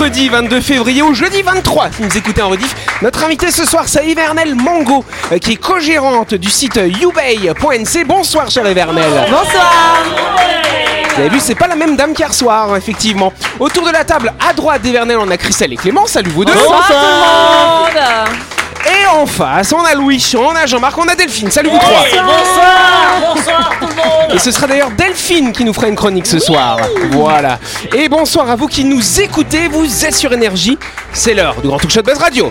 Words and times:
mercredi 0.00 0.30
22 0.30 0.60
février 0.62 1.02
ou 1.02 1.12
jeudi 1.12 1.42
23 1.42 1.90
si 1.92 2.02
vous 2.02 2.16
écoutez 2.16 2.40
en 2.40 2.48
rediff. 2.48 2.74
Notre 3.02 3.22
invité 3.22 3.50
ce 3.50 3.66
soir 3.66 3.84
c'est 3.86 4.06
Ivernel 4.06 4.54
Mango 4.54 5.04
euh, 5.30 5.36
qui 5.36 5.52
est 5.52 5.56
co-gérante 5.56 6.32
du 6.32 6.48
site 6.48 6.76
youbay.nc. 6.76 8.04
Bonsoir 8.06 8.50
cher 8.50 8.66
Ivernel. 8.66 9.04
Bonsoir 9.30 10.04
Vous 11.14 11.20
avez 11.20 11.28
vu, 11.28 11.38
c'est 11.38 11.54
pas 11.54 11.66
la 11.66 11.76
même 11.76 11.96
dame 11.96 12.14
qu'hier 12.14 12.32
soir, 12.32 12.74
effectivement. 12.76 13.30
Autour 13.58 13.86
de 13.86 13.92
la 13.92 14.04
table, 14.04 14.32
à 14.48 14.54
droite 14.54 14.80
d'Evernel, 14.80 15.18
on 15.20 15.30
a 15.30 15.36
Christelle 15.36 15.74
et 15.74 15.76
Clément. 15.76 16.06
Salut 16.06 16.30
vous 16.30 16.46
deux. 16.46 16.54
Bonsoir 16.54 16.86
tout 16.86 16.94
le 16.94 17.98
monde 17.98 18.59
Et 18.86 19.06
en 19.06 19.26
face, 19.26 19.72
on 19.72 19.84
a 19.84 19.94
Louis, 19.94 20.24
on 20.36 20.54
a 20.54 20.66
Jean-Marc, 20.66 20.96
on 20.98 21.08
a 21.08 21.14
Delphine. 21.14 21.50
Salut 21.50 21.70
vous 21.70 21.78
trois. 21.78 22.04
Bonsoir 22.24 23.34
Bonsoir 23.34 23.72
tout 23.80 23.86
le 23.86 23.94
monde 23.94 24.34
Et 24.34 24.38
ce 24.38 24.50
sera 24.50 24.66
d'ailleurs 24.66 24.90
Delphine 24.90 25.52
qui 25.52 25.64
nous 25.64 25.72
fera 25.72 25.88
une 25.88 25.96
chronique 25.96 26.26
ce 26.26 26.38
soir. 26.38 26.78
Voilà. 27.10 27.58
Et 27.94 28.08
bonsoir 28.08 28.48
à 28.50 28.56
vous 28.56 28.66
qui 28.68 28.84
nous 28.84 29.20
écoutez. 29.20 29.68
Vous 29.68 30.04
êtes 30.04 30.14
sur 30.14 30.32
Énergie. 30.32 30.78
C'est 31.12 31.34
l'heure 31.34 31.60
du 31.60 31.68
Grand 31.68 31.78
Talk 31.78 31.90
Show 31.90 32.02
de 32.02 32.06
Buzz 32.06 32.18
Radio. 32.18 32.50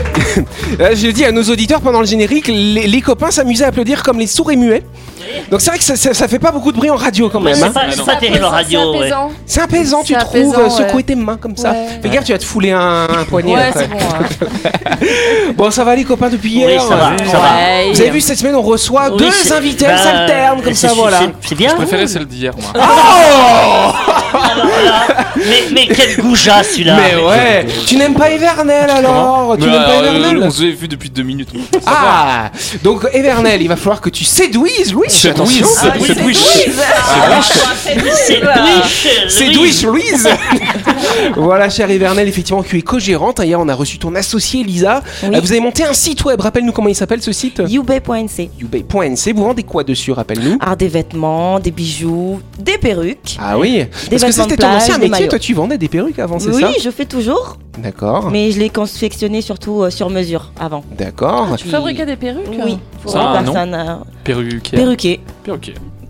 Euh, 0.79 0.95
Je 0.95 1.07
dis 1.09 1.25
à 1.25 1.31
nos 1.31 1.43
auditeurs 1.43 1.81
pendant 1.81 1.99
le 1.99 2.05
générique, 2.05 2.47
les 2.47 3.01
copains 3.01 3.31
s'amusaient 3.31 3.65
à 3.65 3.67
applaudir 3.67 4.03
comme 4.03 4.19
les 4.19 4.27
sourds 4.27 4.51
et 4.51 4.55
muets. 4.55 4.83
Donc 5.49 5.61
c'est 5.61 5.69
vrai 5.69 5.77
que 5.79 5.83
ça, 5.83 5.95
ça- 5.95 6.13
ça 6.13 6.27
fait 6.27 6.39
pas 6.39 6.51
beaucoup 6.51 6.71
de 6.71 6.77
bruit 6.77 6.89
en 6.89 6.95
radio 6.95 7.29
quand 7.29 7.39
même. 7.39 7.55
C'est 7.55 7.63
hein. 7.63 7.71
pas, 7.73 7.81
c'est 7.91 8.05
pas 8.05 8.15
terrible 8.15 8.43
en 8.45 8.49
radio, 8.49 8.99
ouais. 8.99 9.09
C'est 9.45 9.61
apaisant, 9.61 10.03
tu 10.03 10.13
C'est 10.13 10.19
trouves, 10.19 10.53
apaisant, 10.53 10.59
euh, 10.59 10.77
ouais. 10.81 10.87
secouer 10.87 11.03
tes 11.03 11.15
mains 11.15 11.37
comme 11.37 11.57
ça. 11.57 11.71
Ouais. 11.71 11.87
Fais 12.01 12.09
gaffe, 12.09 12.25
tu 12.25 12.31
vas 12.31 12.37
te 12.37 12.45
fouler 12.45 12.71
un, 12.71 13.07
un 13.09 13.23
poignet. 13.25 13.53
Ouais, 13.55 13.61
après. 13.67 13.81
c'est 13.81 13.89
bon. 13.89 13.97
hein. 13.99 14.47
Bon, 15.57 15.71
ça 15.71 15.83
va 15.83 15.95
les 15.95 16.03
copains 16.03 16.29
depuis 16.29 16.49
Oui, 16.63 16.71
hier. 16.71 16.81
ça 16.81 16.95
va, 16.95 17.11
ça 17.29 17.37
va. 17.37 17.55
Ouais. 17.55 17.91
Vous 17.93 18.01
avez 18.01 18.09
vu 18.11 18.21
cette 18.21 18.37
semaine, 18.37 18.55
on 18.55 18.61
reçoit 18.61 19.09
Oui, 19.11 19.17
deux 19.17 19.31
c'est- 19.31 19.51
invités, 19.53 19.85
bah, 19.85 19.91
elles 19.93 19.99
s'alternent 19.99 20.61
comme 20.61 20.73
c'est- 20.73 20.87
ça, 20.87 20.93
voilà. 20.93 21.19
c'est- 21.19 21.49
C'est 21.49 21.55
bien. 21.55 21.69
Je 21.71 21.75
préférais 21.75 22.07
celle 22.07 22.25
d'hier, 22.25 22.53
moi. 22.57 22.71
Oh 22.75 22.79
Alors 24.33 24.65
là, 24.65 25.25
mais, 25.35 25.63
mais 25.73 25.87
quel 25.87 26.17
goujat 26.17 26.63
celui-là. 26.63 26.95
Mais 26.97 27.21
ouais, 27.21 27.65
tu 27.85 27.97
n'aimes 27.97 28.13
pas 28.13 28.31
Evernel 28.31 28.89
alors 28.89 29.55
Tu 29.59 29.65
Mais, 29.65 29.71
n'aimes 29.71 29.83
pas 29.83 29.89
euh, 29.91 29.99
Evernel 30.15 30.39
On 30.43 30.49
se 30.51 30.63
vu 30.63 30.87
depuis 30.87 31.09
deux 31.09 31.23
minutes. 31.23 31.49
Ah 31.85 32.49
Donc 32.83 33.05
Evernel, 33.13 33.61
il 33.61 33.67
va 33.67 33.75
falloir 33.75 34.01
que 34.01 34.09
tu 34.09 34.23
séduises 34.23 34.93
Louis. 34.93 35.09
Attention. 35.31 35.65
Ah, 35.81 35.93
oui, 35.97 36.07
Séduise. 36.07 36.37
C'est 38.13 38.39
Louis. 38.39 38.81
C'est 39.29 39.45
Louis 39.45 39.81
Louise 39.83 40.27
Voilà, 41.35 41.69
cher 41.69 41.89
Evernel, 41.89 42.27
effectivement, 42.27 42.63
tu 42.63 42.77
es 42.77 42.81
co-gérante. 42.81 43.39
Hier, 43.43 43.59
on 43.59 43.67
a 43.67 43.73
reçu 43.75 43.97
ton 43.97 44.15
associé 44.15 44.61
Elisa. 44.61 45.01
Oui. 45.23 45.29
Euh, 45.35 45.39
Vous 45.41 45.51
avez 45.51 45.61
monté 45.61 45.83
un 45.83 45.93
site 45.93 46.23
web. 46.25 46.39
Rappelle-nous 46.41 46.71
comment 46.71 46.89
il 46.89 46.95
s'appelle 46.95 47.21
ce 47.21 47.31
site 47.31 47.61
youbay.nc. 47.67 48.49
youbay.nc. 48.59 49.33
Vous 49.33 49.43
vendez 49.43 49.63
quoi 49.63 49.83
dessus 49.83 50.11
Rappelle-nous? 50.11 50.57
Art 50.59 50.77
des 50.77 50.87
vêtements, 50.87 51.59
des 51.59 51.71
bijoux, 51.71 52.39
des 52.59 52.77
perruques. 52.77 53.37
Ah 53.39 53.57
oui 53.57 53.85
Parce 54.09 54.23
que 54.23 54.31
c'était 54.31 54.57
ton 54.57 54.67
ancien 54.67 54.95
métier. 54.97 55.09
maillots. 55.09 55.27
Toi, 55.29 55.39
tu 55.39 55.53
vendais 55.53 55.77
des 55.77 55.87
perruques 55.87 56.19
avant, 56.19 56.39
c'est 56.39 56.49
Oui, 56.49 56.61
ça? 56.61 56.69
je 56.81 56.89
fais 56.89 57.05
toujours, 57.05 57.57
D'accord. 57.77 58.29
mais 58.31 58.51
je 58.51 58.59
l'ai 58.59 58.69
confectionné 58.69 59.41
surtout 59.41 59.83
euh, 59.83 59.89
sur 59.89 60.09
mesure 60.09 60.51
avant. 60.59 60.83
D'accord. 60.97 61.47
Tu 61.57 61.67
fabriquais 61.67 62.05
des 62.05 62.15
perruques 62.15 62.47
Oui, 62.63 62.77
pour 63.01 63.11
Ça 63.11 63.19
a 63.21 63.31
les 63.33 63.37
un 63.37 63.41
nom 63.43 63.53
personnes 63.53 63.73
euh. 63.75 63.95
Perruquier. 64.23 65.19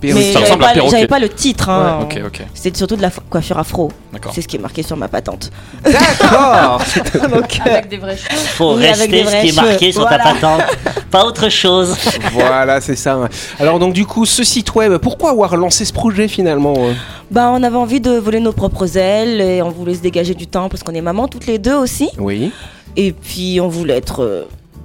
Mais 0.03 0.11
Ça 0.11 0.17
j'avais 0.19 0.39
ressemble 0.45 0.63
à 0.63 0.73
pas, 0.73 1.07
pas 1.07 1.19
le 1.19 1.29
titre. 1.29 1.69
Hein. 1.69 1.99
Ok, 2.01 2.19
ok. 2.25 2.41
C'était 2.55 2.77
surtout 2.77 2.95
de 2.95 3.03
la 3.03 3.11
coiffure 3.29 3.59
afro. 3.59 3.91
D'accord. 4.21 4.33
C'est 4.35 4.41
ce 4.41 4.47
qui 4.47 4.57
est 4.57 4.59
marqué 4.59 4.83
sur 4.83 4.95
ma 4.97 5.07
patente. 5.07 5.49
D'accord. 5.83 6.79
Donc, 7.29 7.59
euh, 7.65 7.69
avec 7.71 7.89
des 7.89 7.97
vrais 7.97 8.15
cheveux. 8.15 8.37
Faut 8.37 8.75
Oui, 8.75 8.85
avec 8.87 9.09
des 9.09 9.23
rester 9.23 9.25
ce 9.25 9.29
vrais 9.29 9.41
qui 9.41 9.49
est 9.49 9.55
marqué 9.61 9.79
cheveux. 9.79 9.91
sur 9.93 10.03
ta 10.09 10.17
Voilà. 10.17 10.33
patente. 10.33 10.61
Pas 11.11 11.25
autre 11.25 11.49
chose. 11.49 11.95
voilà, 12.31 12.79
c'est 12.81 12.95
ça. 12.95 13.17
Alors 13.59 13.79
donc 13.79 13.93
du 13.93 14.05
coup, 14.05 14.25
ce 14.25 14.43
site 14.43 14.73
web, 14.75 14.97
pourquoi 14.97 15.31
avoir 15.31 15.57
lancé 15.57 15.85
ce 15.85 15.93
projet 15.93 16.27
finalement 16.27 16.73
euh 16.77 16.93
bah, 17.31 17.49
on 17.53 17.63
avait 17.63 17.77
envie 17.77 18.01
de 18.01 18.11
voler 18.11 18.41
nos 18.41 18.51
propres 18.51 18.97
ailes 18.97 19.39
et 19.39 19.61
on 19.61 19.69
voulait 19.69 19.93
se 19.95 20.01
dégager 20.01 20.33
du 20.33 20.47
temps 20.47 20.67
parce 20.67 20.83
qu'on 20.83 20.93
est 20.93 21.01
maman 21.01 21.27
toutes 21.29 21.47
les 21.47 21.59
deux 21.59 21.75
aussi. 21.75 22.09
Oui. 22.17 22.51
Et 22.97 23.13
puis 23.13 23.59
on 23.61 23.69
voulait 23.69 23.95
être 23.97 24.21
euh, 24.21 24.43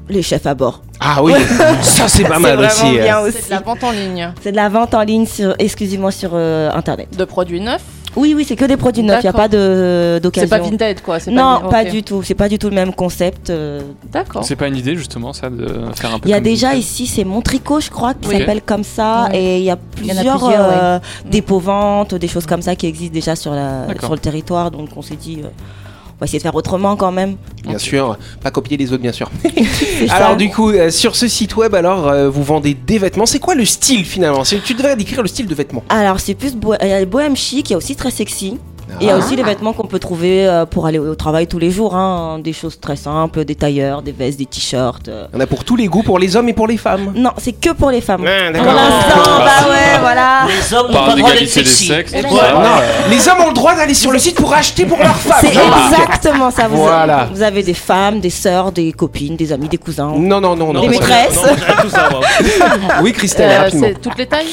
les 0.08 0.22
chefs 0.22 0.46
à 0.46 0.54
bord. 0.54 0.80
Ah 1.00 1.22
oui, 1.24 1.32
ça 1.82 2.06
c'est 2.08 2.22
pas 2.24 2.38
mal 2.38 2.56
vraiment 2.56 2.70
aussi. 2.72 2.98
bien 2.98 3.18
aussi. 3.18 3.38
C'est 3.40 3.46
de 3.48 3.50
la 3.50 3.60
vente 3.60 3.82
en 3.84 3.90
ligne 3.90 4.32
C'est 4.42 4.52
de 4.52 4.56
la 4.56 4.68
vente 4.68 4.94
en 4.94 5.02
ligne 5.02 5.26
sur, 5.26 5.54
exclusivement 5.58 6.10
sur 6.12 6.30
euh, 6.34 6.70
internet. 6.72 7.08
de 7.16 7.24
produits 7.24 7.60
neufs. 7.60 7.82
Oui, 8.16 8.32
oui, 8.34 8.44
c'est 8.48 8.56
que 8.56 8.64
des 8.64 8.76
produits 8.76 9.02
neufs, 9.02 9.20
il 9.20 9.26
n'y 9.26 9.28
a 9.28 9.32
pas 9.32 9.48
de- 9.48 10.18
d'occasion. 10.22 10.48
C'est 10.50 10.58
pas 10.58 10.64
Vinted 10.64 11.02
quoi. 11.02 11.20
c'est 11.20 11.30
Non, 11.30 11.60
pas, 11.62 11.68
pas 11.68 11.84
du 11.84 12.02
tout. 12.02 12.22
C'est 12.22 12.34
pas 12.34 12.48
du 12.48 12.58
tout 12.58 12.68
le 12.68 12.74
même 12.74 12.94
concept. 12.94 13.50
euh. 13.50 13.80
D'accord. 14.10 14.42
C'est 14.44 14.56
pas 14.56 14.68
une 14.68 14.76
idée, 14.76 14.96
justement, 14.96 15.32
ça, 15.32 15.50
de 15.50 15.66
faire 15.94 16.14
un 16.14 16.18
peu 16.18 16.28
Il 16.28 16.32
y 16.32 16.34
a 16.34 16.40
déjà 16.40 16.74
ici, 16.74 17.06
c'est 17.06 17.24
Montricot, 17.24 17.80
je 17.80 17.90
crois, 17.90 18.14
qui 18.14 18.28
Oui. 18.28 18.38
s'appelle 18.38 18.62
comme 18.62 18.84
ça. 18.84 19.28
Ouais. 19.30 19.38
Et 19.38 19.58
il 19.58 19.64
y 19.64 19.70
a 19.70 19.74
y 19.74 19.96
plusieurs, 19.96 20.38
plusieurs, 20.38 20.68
euh, 20.82 20.98
dépôts-ventes, 21.30 22.14
des 22.14 22.28
choses 22.28 22.46
comme 22.46 22.62
ça 22.62 22.74
qui 22.74 22.86
existent 22.86 23.14
déjà 23.14 23.36
sur, 23.36 23.52
la, 23.52 23.86
sur 24.00 24.12
le 24.12 24.18
territoire. 24.18 24.70
Donc 24.70 24.88
on 24.96 25.02
s'est 25.02 25.16
dit, 25.16 25.40
euh, 25.44 25.48
on 26.16 26.20
va 26.20 26.24
essayer 26.24 26.38
de 26.38 26.42
faire 26.42 26.54
autrement 26.54 26.96
quand 26.96 27.12
même. 27.12 27.36
Bien 27.68 27.78
sûr, 27.78 28.16
pas 28.42 28.50
copier 28.50 28.76
les 28.78 28.92
autres 28.92 29.02
bien 29.02 29.12
sûr. 29.12 29.30
Ça. 30.08 30.14
Alors 30.14 30.36
du 30.36 30.48
coup, 30.48 30.70
euh, 30.70 30.90
sur 30.90 31.14
ce 31.14 31.28
site 31.28 31.56
web, 31.56 31.74
alors 31.74 32.08
euh, 32.08 32.30
vous 32.30 32.42
vendez 32.42 32.74
des 32.74 32.98
vêtements. 32.98 33.26
C'est 33.26 33.38
quoi 33.38 33.54
le 33.54 33.64
style 33.66 34.04
finalement? 34.04 34.42
C'est- 34.44 34.62
Tu 34.62 34.74
devrais 34.74 34.96
décrire 34.96 35.20
le 35.22 35.28
style 35.28 35.46
de 35.46 35.54
vêtements. 35.54 35.84
Alors 35.90 36.18
c'est 36.20 36.34
plus 36.34 36.54
a 36.70 37.00
le 37.00 37.04
bohème 37.06 37.36
chic, 37.36 37.68
il 37.68 37.72
y 37.72 37.74
a 37.74 37.76
aussi 37.76 37.96
très 37.96 38.10
sexy. 38.10 38.56
Et 38.88 39.04
il 39.04 39.06
y 39.06 39.10
a 39.10 39.14
Ah. 39.14 39.18
aussi 39.18 39.34
les 39.36 39.42
vêtements 39.42 39.72
qu'on 39.72 39.86
peut 39.86 39.98
trouver 39.98 40.46
euh, 40.46 40.64
pour 40.64 40.86
aller 40.86 40.98
au 40.98 41.14
travail 41.14 41.46
tous 41.46 41.58
les 41.58 41.70
jours. 41.70 41.94
hein. 41.96 42.38
Des 42.38 42.52
choses 42.52 42.78
très 42.80 42.96
simples, 42.96 43.44
des 43.44 43.54
tailleurs, 43.54 44.00
des 44.02 44.12
vestes, 44.12 44.38
des 44.38 44.46
t-shirts. 44.46 45.08
euh. 45.08 45.26
Y 45.34 45.36
en 45.36 45.40
a 45.40 45.46
pour 45.46 45.64
tous 45.64 45.76
les 45.76 45.86
goûts, 45.86 46.02
pour 46.02 46.18
les 46.18 46.36
hommes 46.36 46.48
et 46.48 46.52
pour 46.52 46.66
les 46.68 46.76
femmes. 46.76 47.12
Non, 47.14 47.32
c'est 47.38 47.52
que 47.52 47.70
pour 47.70 47.90
les 47.90 48.00
femmes. 48.00 48.24
Ah, 48.26 48.52
Pour 48.52 48.64
d'accord. 48.64 48.74
l'instant, 48.74 49.20
Ah. 49.26 49.44
bah 49.44 49.68
ouais, 49.70 49.98
voilà. 50.00 50.40
Les 50.48 50.74
hommes 50.74 50.86
n'ont 50.92 51.04
pas 51.06 51.14
le 51.14 51.20
droit 51.20 51.32
d'être 51.32 51.48
sexy. 51.48 51.86
sexes, 51.86 52.12
Ouais. 52.12 52.22
tout 52.22 52.36
ça. 52.36 52.52
Non, 52.52 52.60
les 53.10 53.28
hommes 53.28 53.40
ont 53.44 53.48
le 53.48 53.54
droit 53.54 53.74
d'aller 53.74 53.94
sur 53.94 54.12
le 54.12 54.18
site 54.18 54.36
pour 54.36 54.52
acheter 54.54 54.84
pour 54.86 54.98
leurs 54.98 55.16
femmes. 55.16 55.38
C'est 55.40 55.48
exactement 55.48 56.50
ça. 56.50 56.68
Vous, 56.68 56.76
Voilà. 56.78 57.28
vous 57.32 57.42
avez 57.42 57.62
des 57.62 57.74
femmes, 57.74 58.20
des 58.20 58.30
sœurs, 58.30 58.72
des 58.72 58.92
copines, 58.92 59.36
des 59.36 59.52
amis, 59.52 59.68
des 59.68 59.78
cousins. 59.78 60.12
Non, 60.16 60.40
non, 60.40 60.54
non, 60.56 60.72
non. 60.72 60.80
Des 60.80 60.86
parce 60.88 60.98
que- 61.00 61.04
maîtresses. 61.04 61.40
Oui, 63.02 63.12
Christelle, 63.12 63.50
Euh, 63.50 63.58
rapidement. 63.64 63.86
c'est 63.88 64.00
toutes 64.00 64.18
les 64.18 64.26
tailles? 64.26 64.46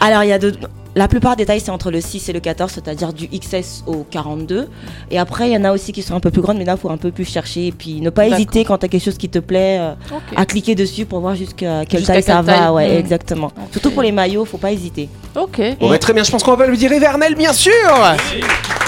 Alors, 0.00 0.22
il 0.22 0.28
y 0.30 0.32
a 0.32 0.38
de... 0.38 0.52
La 0.96 1.08
plupart 1.08 1.34
des 1.34 1.44
tailles, 1.44 1.58
c'est 1.60 1.72
entre 1.72 1.90
le 1.90 2.00
6 2.00 2.28
et 2.28 2.32
le 2.32 2.38
14, 2.40 2.70
c'est-à-dire 2.72 3.12
du 3.12 3.26
XS 3.28 3.82
au 3.86 4.04
42. 4.10 4.68
Et 5.10 5.18
après, 5.18 5.48
il 5.50 5.52
y 5.52 5.56
en 5.56 5.64
a 5.64 5.72
aussi 5.72 5.92
qui 5.92 6.02
sont 6.02 6.14
un 6.14 6.20
peu 6.20 6.30
plus 6.30 6.40
grandes, 6.40 6.58
mais 6.58 6.64
là, 6.64 6.74
il 6.76 6.80
faut 6.80 6.90
un 6.90 6.96
peu 6.96 7.10
plus 7.10 7.24
chercher. 7.24 7.66
Et 7.66 7.72
puis, 7.72 8.00
ne 8.00 8.10
pas 8.10 8.28
hésiter 8.28 8.64
quand 8.64 8.78
tu 8.78 8.86
as 8.86 8.88
quelque 8.88 9.04
chose 9.04 9.18
qui 9.18 9.28
te 9.28 9.40
plaît, 9.40 9.78
euh, 9.80 9.94
à 10.36 10.46
cliquer 10.46 10.76
dessus 10.76 11.04
pour 11.04 11.18
voir 11.18 11.34
jusqu'à 11.34 11.84
quelle 11.84 11.98
Jusqu'à 12.00 12.12
taille 12.14 12.22
ça 12.22 12.42
va. 12.42 12.52
taille. 12.52 12.68
Ouais, 12.70 12.88
Mm. 12.94 12.98
exactement. 12.98 13.50
Surtout 13.72 13.90
pour 13.90 14.02
les 14.02 14.12
maillots, 14.12 14.44
faut 14.44 14.56
pas 14.58 14.70
hésiter. 14.70 15.08
Ok. 15.34 15.60
Bon, 15.80 15.90
bah, 15.90 15.98
très 15.98 16.12
bien, 16.12 16.22
je 16.22 16.30
pense 16.30 16.44
qu'on 16.44 16.54
va 16.54 16.66
lui 16.68 16.78
dire 16.78 16.92
Evernel, 16.92 17.34
bien 17.34 17.52
sûr. 17.52 17.72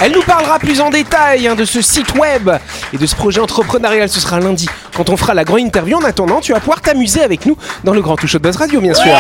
Elle 0.01 0.13
nous 0.13 0.23
parlera 0.23 0.59
plus 0.61 0.81
en 0.81 0.91
détail 0.91 1.49
hein, 1.49 1.57
de 1.57 1.65
ce 1.65 1.83
site 1.83 2.15
web 2.15 2.51
et 2.93 2.99
de 2.99 3.07
ce 3.07 3.17
projet 3.17 3.41
entrepreneurial. 3.41 4.09
Ce 4.09 4.21
sera 4.21 4.39
lundi 4.39 4.69
quand 4.97 5.11
on 5.11 5.17
fera 5.17 5.35
la 5.35 5.43
grande 5.43 5.61
interview. 5.61 5.97
En 5.97 6.05
attendant, 6.05 6.41
tu 6.41 6.53
vas 6.53 6.61
pouvoir 6.61 6.81
t'amuser 6.83 7.23
avec 7.23 7.47
nous 7.47 7.57
dans 7.83 7.93
le 7.95 8.01
grand 8.03 8.15
touche 8.17 8.35
de 8.35 8.39
Buzz 8.39 8.57
Radio, 8.57 8.81
bien 8.81 8.95
sûr. 8.95 9.11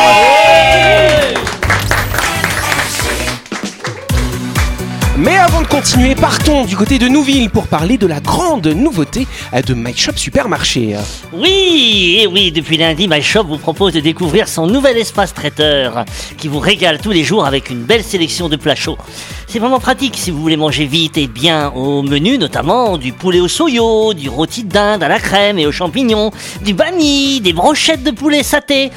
Mais 5.18 5.34
avant 5.34 5.62
de 5.62 5.66
continuer, 5.66 6.14
partons 6.14 6.66
du 6.66 6.76
côté 6.76 6.98
de 6.98 7.08
Nouville 7.08 7.48
pour 7.48 7.68
parler 7.68 7.96
de 7.96 8.06
la 8.06 8.20
grande 8.20 8.66
nouveauté 8.66 9.26
euh, 9.54 9.62
de 9.62 9.72
My 9.72 9.96
Shop 9.96 10.12
Supermarché. 10.14 10.94
Oui, 11.32 12.18
et 12.20 12.26
oui, 12.26 12.52
depuis 12.52 12.76
lundi, 12.76 13.08
My 13.08 13.22
Shop 13.22 13.44
vous 13.44 13.56
propose 13.56 13.94
de 13.94 14.00
découvrir 14.00 14.46
son 14.46 14.66
nouvel 14.66 14.98
espace 14.98 15.32
traiteur 15.32 16.04
qui 16.36 16.48
vous 16.48 16.58
régale 16.58 17.00
tous 17.00 17.12
les 17.12 17.24
jours 17.24 17.46
avec 17.46 17.70
une 17.70 17.82
belle 17.82 18.04
sélection 18.04 18.50
de 18.50 18.56
plats 18.56 18.74
chauds. 18.74 18.98
C'est 19.46 19.58
vraiment 19.58 19.80
pratique 19.80 20.18
si 20.18 20.30
vous 20.30 20.42
voulez 20.42 20.58
manger 20.58 20.84
vite 20.84 21.16
et 21.16 21.28
bien 21.28 21.70
au 21.70 22.02
menu, 22.02 22.36
notamment 22.36 22.98
du 22.98 23.14
poulet 23.14 23.40
au 23.40 23.48
soyo, 23.48 24.12
du 24.12 24.28
rôti 24.28 24.64
de 24.64 24.68
dinde 24.68 25.02
à 25.02 25.08
la 25.08 25.18
crème 25.18 25.58
et 25.58 25.66
aux 25.66 25.72
champignons, 25.72 26.30
du 26.62 26.74
bani, 26.74 27.40
des 27.40 27.54
brochettes 27.54 28.02
de 28.02 28.10
poulet 28.10 28.42
saté. 28.42 28.90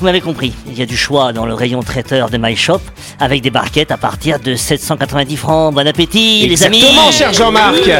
Vous 0.00 0.06
m'avez 0.06 0.22
compris, 0.22 0.54
il 0.66 0.78
y 0.78 0.80
a 0.80 0.86
du 0.86 0.96
choix 0.96 1.34
dans 1.34 1.44
le 1.44 1.52
rayon 1.52 1.82
traiteur 1.82 2.30
de 2.30 2.38
My 2.38 2.56
Shop 2.56 2.80
avec 3.18 3.42
des 3.42 3.50
barquettes 3.50 3.90
à 3.90 3.98
partir 3.98 4.40
de 4.40 4.54
790 4.54 5.36
francs. 5.36 5.74
Bon 5.74 5.86
appétit, 5.86 6.46
les 6.48 6.62
amis 6.62 6.78
Exactement, 6.78 7.10
cher 7.12 7.34
Jean-Marc. 7.34 7.90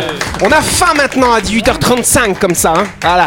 On 0.40 0.50
a 0.50 0.62
faim 0.62 0.94
maintenant 0.96 1.30
à 1.34 1.40
18h35 1.40 2.38
comme 2.38 2.54
ça. 2.54 2.72
hein. 2.74 2.84
Voilà. 3.02 3.26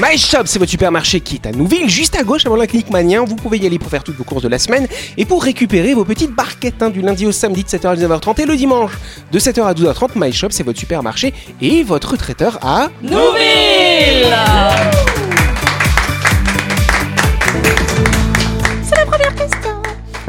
My 0.00 0.16
Shop, 0.16 0.42
c'est 0.44 0.60
votre 0.60 0.70
supermarché 0.70 1.18
qui 1.18 1.34
est 1.34 1.46
à 1.48 1.50
Nouville, 1.50 1.90
juste 1.90 2.14
à 2.16 2.22
gauche 2.22 2.46
avant 2.46 2.54
la 2.54 2.68
clinique 2.68 2.90
Manien. 2.90 3.24
Vous 3.26 3.34
pouvez 3.34 3.58
y 3.58 3.66
aller 3.66 3.80
pour 3.80 3.90
faire 3.90 4.04
toutes 4.04 4.16
vos 4.16 4.24
courses 4.24 4.44
de 4.44 4.48
la 4.48 4.60
semaine 4.60 4.86
et 5.16 5.24
pour 5.24 5.42
récupérer 5.42 5.92
vos 5.92 6.04
petites 6.04 6.30
barquettes 6.32 6.80
hein, 6.80 6.90
du 6.90 7.02
lundi 7.02 7.26
au 7.26 7.32
samedi 7.32 7.64
de 7.64 7.68
7h 7.68 7.88
à 7.88 7.96
19h30 7.96 8.40
et 8.40 8.46
le 8.46 8.56
dimanche 8.56 8.92
de 9.32 9.38
7h 9.40 9.64
à 9.64 9.74
12h30. 9.74 10.10
My 10.14 10.32
Shop, 10.32 10.48
c'est 10.50 10.62
votre 10.62 10.78
supermarché 10.78 11.34
et 11.60 11.82
votre 11.82 12.16
traiteur 12.16 12.60
à 12.62 12.88
Nouville 13.02 14.32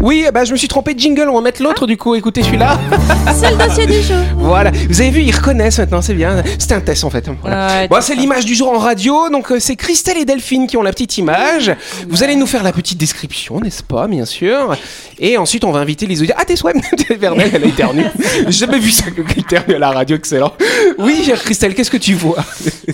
Oui, 0.03 0.25
bah 0.33 0.43
je 0.43 0.51
me 0.51 0.57
suis 0.57 0.67
trompé 0.67 0.93
de 0.93 0.99
jingle, 0.99 1.29
on 1.29 1.35
va 1.35 1.39
mettre 1.39 1.63
l'autre 1.63 1.87
du 1.87 1.95
coup. 1.95 2.13
Écoutez 2.13 2.43
celui-là. 2.43 2.77
C'est 3.33 3.51
le 3.51 3.55
dossier 3.55 3.85
du 3.85 4.01
jour. 4.01 4.17
Voilà, 4.35 4.69
vous 4.89 4.99
avez 4.99 5.11
vu, 5.11 5.21
ils 5.21 5.33
reconnaissent 5.33 5.79
maintenant, 5.79 6.01
c'est 6.01 6.13
bien. 6.13 6.43
C'était 6.59 6.73
un 6.73 6.81
test 6.81 7.05
en 7.05 7.09
fait. 7.09 7.25
Voilà. 7.41 7.67
Ouais, 7.67 7.87
Bon, 7.87 8.01
c'est 8.01 8.13
l'image 8.13 8.43
du 8.43 8.53
jour 8.53 8.69
en 8.69 8.79
radio, 8.79 9.29
donc 9.29 9.49
euh, 9.51 9.59
c'est 9.61 9.77
Christelle 9.77 10.17
et 10.17 10.25
Delphine 10.25 10.67
qui 10.67 10.75
ont 10.75 10.81
la 10.81 10.91
petite 10.91 11.17
image. 11.17 11.73
Vous 12.09 12.21
allez 12.21 12.35
nous 12.35 12.45
faire 12.47 12.63
la 12.63 12.73
petite 12.73 12.97
description, 12.97 13.61
n'est-ce 13.61 13.81
pas, 13.81 14.07
bien 14.07 14.25
sûr. 14.25 14.75
Et 15.19 15.37
ensuite, 15.37 15.63
on 15.63 15.71
va 15.71 15.79
inviter 15.79 16.05
les 16.05 16.19
auditeurs. 16.19 16.37
Ah, 16.37 16.43
t'es 16.43 16.57
souhait 16.57 16.73
Vernel, 17.17 17.49
elle 17.53 17.63
a 17.63 17.67
éternué. 17.67 18.03
J'ai 18.47 18.51
jamais 18.51 18.79
vu 18.79 18.91
ça 18.91 19.09
que 19.09 19.21
éternue 19.39 19.75
à 19.75 19.79
la 19.79 19.91
radio, 19.91 20.17
excellent. 20.17 20.51
Oui, 20.97 21.23
chère 21.23 21.41
Christelle, 21.41 21.73
qu'est-ce 21.75 21.91
que 21.91 21.97
tu 21.97 22.13
vois? 22.13 22.43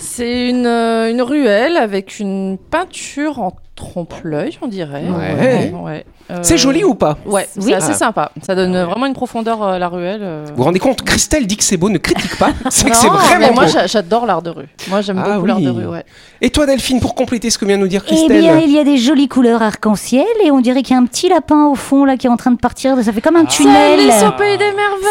C'est 0.00 0.48
une, 0.48 0.66
euh, 0.66 1.10
une 1.10 1.22
ruelle 1.22 1.76
avec 1.76 2.20
une 2.20 2.56
peinture 2.70 3.40
en 3.40 3.52
trompe-l'œil, 3.80 4.56
on 4.62 4.68
dirait. 4.68 5.04
Ouais. 5.08 5.72
ouais. 5.74 6.04
Euh, 6.30 6.38
C'est 6.42 6.58
joli 6.58 6.84
ou 6.84 6.94
pas 6.94 7.18
Ouais, 7.26 7.48
c'est 7.58 7.64
Oui. 7.64 7.74
assez 7.74 7.90
Ah. 7.90 7.94
sympa. 7.94 8.30
Ça 8.46 8.54
donne 8.54 8.76
euh, 8.76 8.84
vraiment 8.86 9.06
une 9.06 9.14
profondeur 9.14 9.62
euh, 9.64 9.72
à 9.72 9.78
la 9.80 9.88
ruelle. 9.88 10.20
euh. 10.22 10.44
Vous 10.50 10.58
vous 10.58 10.62
rendez 10.62 10.78
compte 10.78 11.02
Christelle 11.02 11.44
dit 11.48 11.56
que 11.56 11.64
c'est 11.64 11.76
beau, 11.76 11.90
ne 11.90 11.98
critique 11.98 12.36
pas. 12.38 12.50
C'est 12.70 12.88
que 12.88 12.94
c'est 12.94 13.08
vraiment 13.08 13.48
mais 13.48 13.50
moi 13.52 13.66
j'adore 13.86 14.26
l'art 14.26 14.40
de 14.42 14.50
rue. 14.50 14.68
Moi 14.88 15.00
j'aime 15.00 15.20
Ah 15.24 15.32
beaucoup 15.34 15.46
l'art 15.46 15.60
de 15.60 15.70
rue, 15.70 15.86
ouais. 15.86 16.04
Et 16.40 16.50
toi, 16.50 16.66
Delphine, 16.66 17.00
pour 17.00 17.16
compléter 17.16 17.50
ce 17.50 17.58
que 17.58 17.64
vient 17.64 17.76
de 17.76 17.82
nous 17.82 17.88
dire 17.88 18.02
Eh 18.06 18.10
Christelle 18.14 18.40
bien, 18.42 18.58
il 18.60 18.70
y 18.70 18.78
a 18.78 18.84
des 18.84 18.96
jolies 18.96 19.26
couleurs 19.26 19.60
arc-en-ciel 19.60 20.24
et 20.44 20.52
on 20.52 20.60
dirait 20.60 20.82
qu'il 20.82 20.94
y 20.94 20.98
a 20.98 21.02
un 21.02 21.06
petit 21.06 21.28
lapin 21.28 21.66
au 21.66 21.74
fond 21.74 22.04
là 22.04 22.16
qui 22.16 22.28
est 22.28 22.30
en 22.30 22.36
train 22.36 22.52
de 22.52 22.58
partir. 22.58 22.96
Ça 23.02 23.12
fait 23.12 23.20
comme 23.20 23.36
un 23.36 23.44
tunnel. 23.46 23.98
Alice 23.98 24.22
au 24.28 24.30
pays 24.32 24.56
des 24.56 24.64